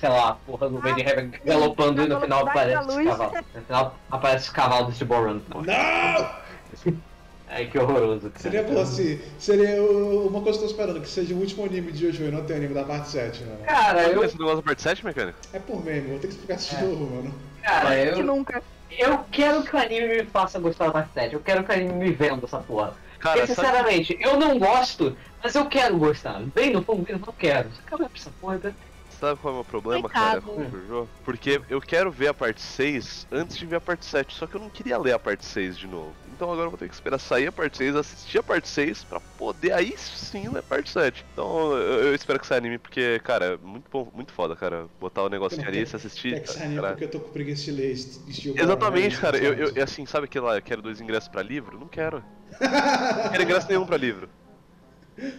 [0.00, 3.06] sei lá, a porra do Lady Heaven galopando e no na final aparece luz.
[3.08, 3.40] cavalos.
[3.54, 5.40] No final aparece os cavalos do Steel Run.
[5.54, 7.02] Não!
[7.54, 8.38] Ai, que horroroso, cara.
[8.38, 9.20] Seria bom se.
[9.38, 12.30] Seria uma coisa que eu tô esperando, que seja o último anime de Jojo e
[12.30, 13.58] não tem anime da parte 7, mano.
[13.66, 15.38] Cara, eu, Esse negócio da parte 7, mecânico?
[15.52, 16.86] É por meme, vou ter que explicar isso de É.
[16.86, 17.34] novo, mano.
[17.62, 18.62] cara, Que eu, nunca.
[18.98, 21.34] eu quero que o anime me faça gostar da parte 7.
[21.34, 22.94] Eu quero que o anime me venda essa porra.
[23.18, 26.40] Cara, Porque, sabe, sinceramente, eu não gosto, mas eu quero gostar.
[26.54, 27.68] Bem no fundo, eu não quero.
[27.68, 28.58] Que vou pra essa porra.
[28.64, 28.74] né?
[29.20, 30.56] sabe qual é o meu problema, cara, Pecado.
[30.56, 31.08] com o Jojo?
[31.24, 34.56] Porque eu quero ver a parte 6 antes de ver a parte 7, só que
[34.56, 36.12] eu não queria ler a parte 6 de novo.
[36.42, 39.04] Então agora eu vou ter que esperar sair a parte 6, assistir a parte 6,
[39.04, 41.24] pra poder aí sim ler a parte 7.
[41.32, 44.88] Então eu, eu espero que saia anime, porque, cara, é muito bom, muito foda, cara.
[45.00, 46.34] Botar o negocinho ali, se assistir.
[46.34, 46.88] É que esse anime cara.
[46.94, 49.38] porque eu tô com preguiça de ler est- estilo Exatamente, cara.
[49.38, 51.78] Eu, eu, assim, sabe aquela, quero dois ingressos pra livro?
[51.78, 52.24] Não quero.
[52.60, 54.28] Não quero ingresso nenhum pra livro.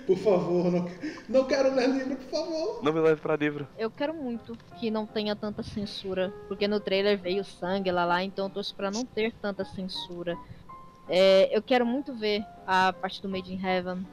[0.06, 0.88] Por favor, não,
[1.28, 2.84] não quero ler livro, por favor.
[2.84, 3.68] Não me leve pra livro.
[3.78, 6.32] Eu quero muito que não tenha tanta censura.
[6.48, 10.38] Porque no trailer veio sangue lá lá, então eu torço pra não ter tanta censura.
[11.10, 14.06] É, eu quero muito ver a parte do Made in Heaven.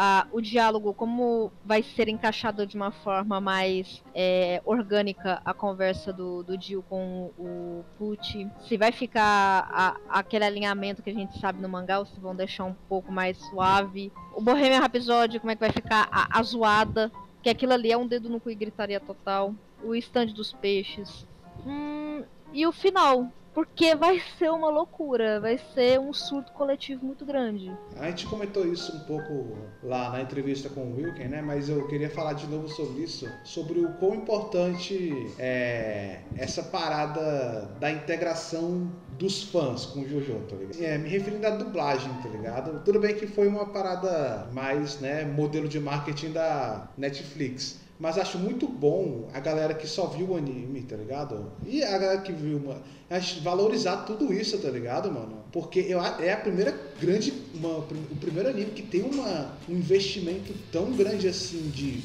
[0.00, 6.12] a, o diálogo, como vai ser encaixado de uma forma mais é, orgânica a conversa
[6.12, 8.48] do, do Jill com o Pucci.
[8.60, 12.34] Se vai ficar a, aquele alinhamento que a gente sabe no mangá, ou se vão
[12.34, 14.12] deixar um pouco mais suave.
[14.36, 17.10] O Bohemian Rhapsody, como é que vai ficar a, a zoada.
[17.42, 19.52] Que aquilo ali é um dedo no cu e gritaria total.
[19.82, 21.26] O stand dos peixes.
[21.66, 22.22] Hum,
[22.52, 27.72] e o final, porque vai ser uma loucura, vai ser um surto coletivo muito grande.
[27.96, 31.42] A gente comentou isso um pouco lá na entrevista com o Wilken, né?
[31.42, 37.68] Mas eu queria falar de novo sobre isso, sobre o quão importante é essa parada
[37.80, 40.82] da integração dos fãs com o Jojo, tá ligado?
[40.82, 42.82] É, me referindo à dublagem, tá ligado?
[42.84, 47.80] Tudo bem que foi uma parada mais, né, modelo de marketing da Netflix.
[48.00, 51.50] Mas acho muito bom a galera que só viu o anime, tá ligado?
[51.66, 52.80] E a galera que viu, mano,
[53.10, 55.42] acho valorizar tudo isso, tá ligado, mano?
[55.50, 60.54] Porque eu, é a primeira grande, uma, o primeiro anime que tem uma, um investimento
[60.70, 62.00] tão grande assim de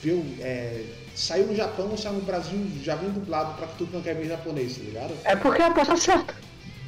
[0.00, 4.00] ver, é, saiu no Japão, saiu no Brasil, já vem dublado pra que tu não
[4.00, 5.14] quer ver japonês, tá ligado?
[5.24, 6.34] É porque a aposta certa.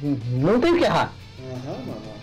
[0.01, 1.13] Não tem o que errar.
[1.39, 2.17] Aham, uhum, mano.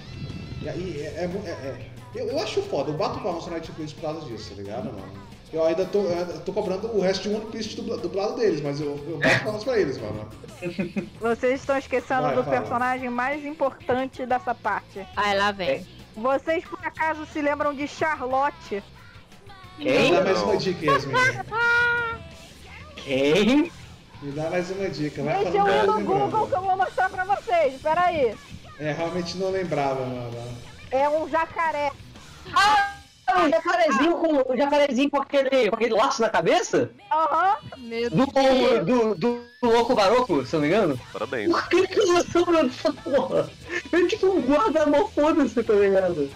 [0.63, 1.77] E aí, é, é, é, é,
[2.15, 5.24] eu, eu acho foda, eu bato palmas na Netflix por causa disso, tá ligado, mano?
[5.53, 8.81] Eu ainda tô, eu tô cobrando o resto de One Piece do, lado deles, mas
[8.81, 10.29] eu, eu bato palmas pra eles, mano.
[11.21, 12.61] Vocês estão esquecendo Vai, do fala.
[12.61, 15.07] personagem mais importante dessa parte.
[15.15, 15.87] Ah, lá vem.
[16.17, 18.83] Vocês por acaso se lembram de Charlotte?
[19.79, 20.11] Quem?
[20.11, 21.15] Me dá mais uma dica, Yasmin.
[22.97, 23.73] Quem?
[24.23, 25.23] Me dá mais uma dica.
[25.23, 27.81] Vai Deixa eu ir no Google que eu vou mostrar pra vocês.
[27.81, 28.35] Pera aí.
[28.79, 30.59] É, realmente não lembrava, mano.
[30.91, 31.93] É um jacaré.
[32.55, 33.04] Ah!
[33.33, 36.91] O jacarezinho com, o jacarezinho com aquele, com aquele laço na cabeça?
[37.13, 37.57] Aham.
[37.79, 38.09] Uhum.
[38.11, 41.01] Do, do, do, do Louco Baroco, se eu não me engano?
[41.13, 41.51] Parabéns.
[41.51, 43.49] Por que que eles estão dessa porra?
[43.93, 46.29] É tipo um guarda-mão, foda-se, tá ligado?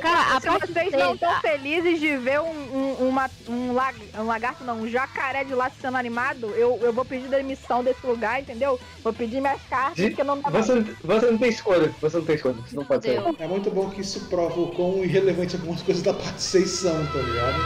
[0.00, 4.64] Cara, se vocês não estão felizes de ver um, um, uma, um, lag, um lagarto,
[4.64, 8.78] não, um jacaré de lá sendo animado, eu, eu vou pedir demissão desse lugar, entendeu?
[9.02, 12.36] Vou pedir minhas cartas, porque não dá você, você não tem escolha, você não tem
[12.36, 13.20] escolha, você não pode ser.
[13.38, 17.06] É muito bom que isso prova o quão irrelevante algumas coisas da parte 6 são,
[17.06, 17.58] tá ligado?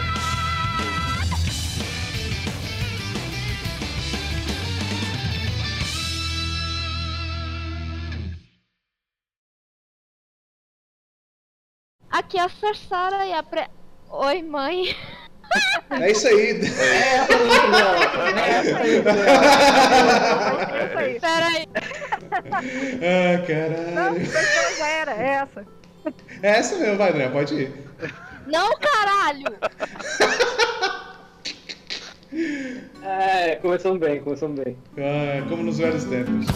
[12.10, 13.66] Aqui é a Sarsara e a pre...
[14.10, 14.94] Oi, mãe.
[15.90, 16.60] É isso aí.
[16.60, 17.40] É aí.
[18.38, 19.02] É isso aí.
[21.20, 21.68] Pera aí.
[23.02, 23.94] Ah, caralho.
[23.94, 24.14] Não,
[24.76, 25.79] já era, essa.
[26.42, 27.72] É essa mesmo, vai, André, pode ir.
[28.46, 29.46] Não, caralho!
[33.02, 34.76] É, começamos bem, começamos bem.
[34.96, 36.46] Ah, como nos velhos tempos.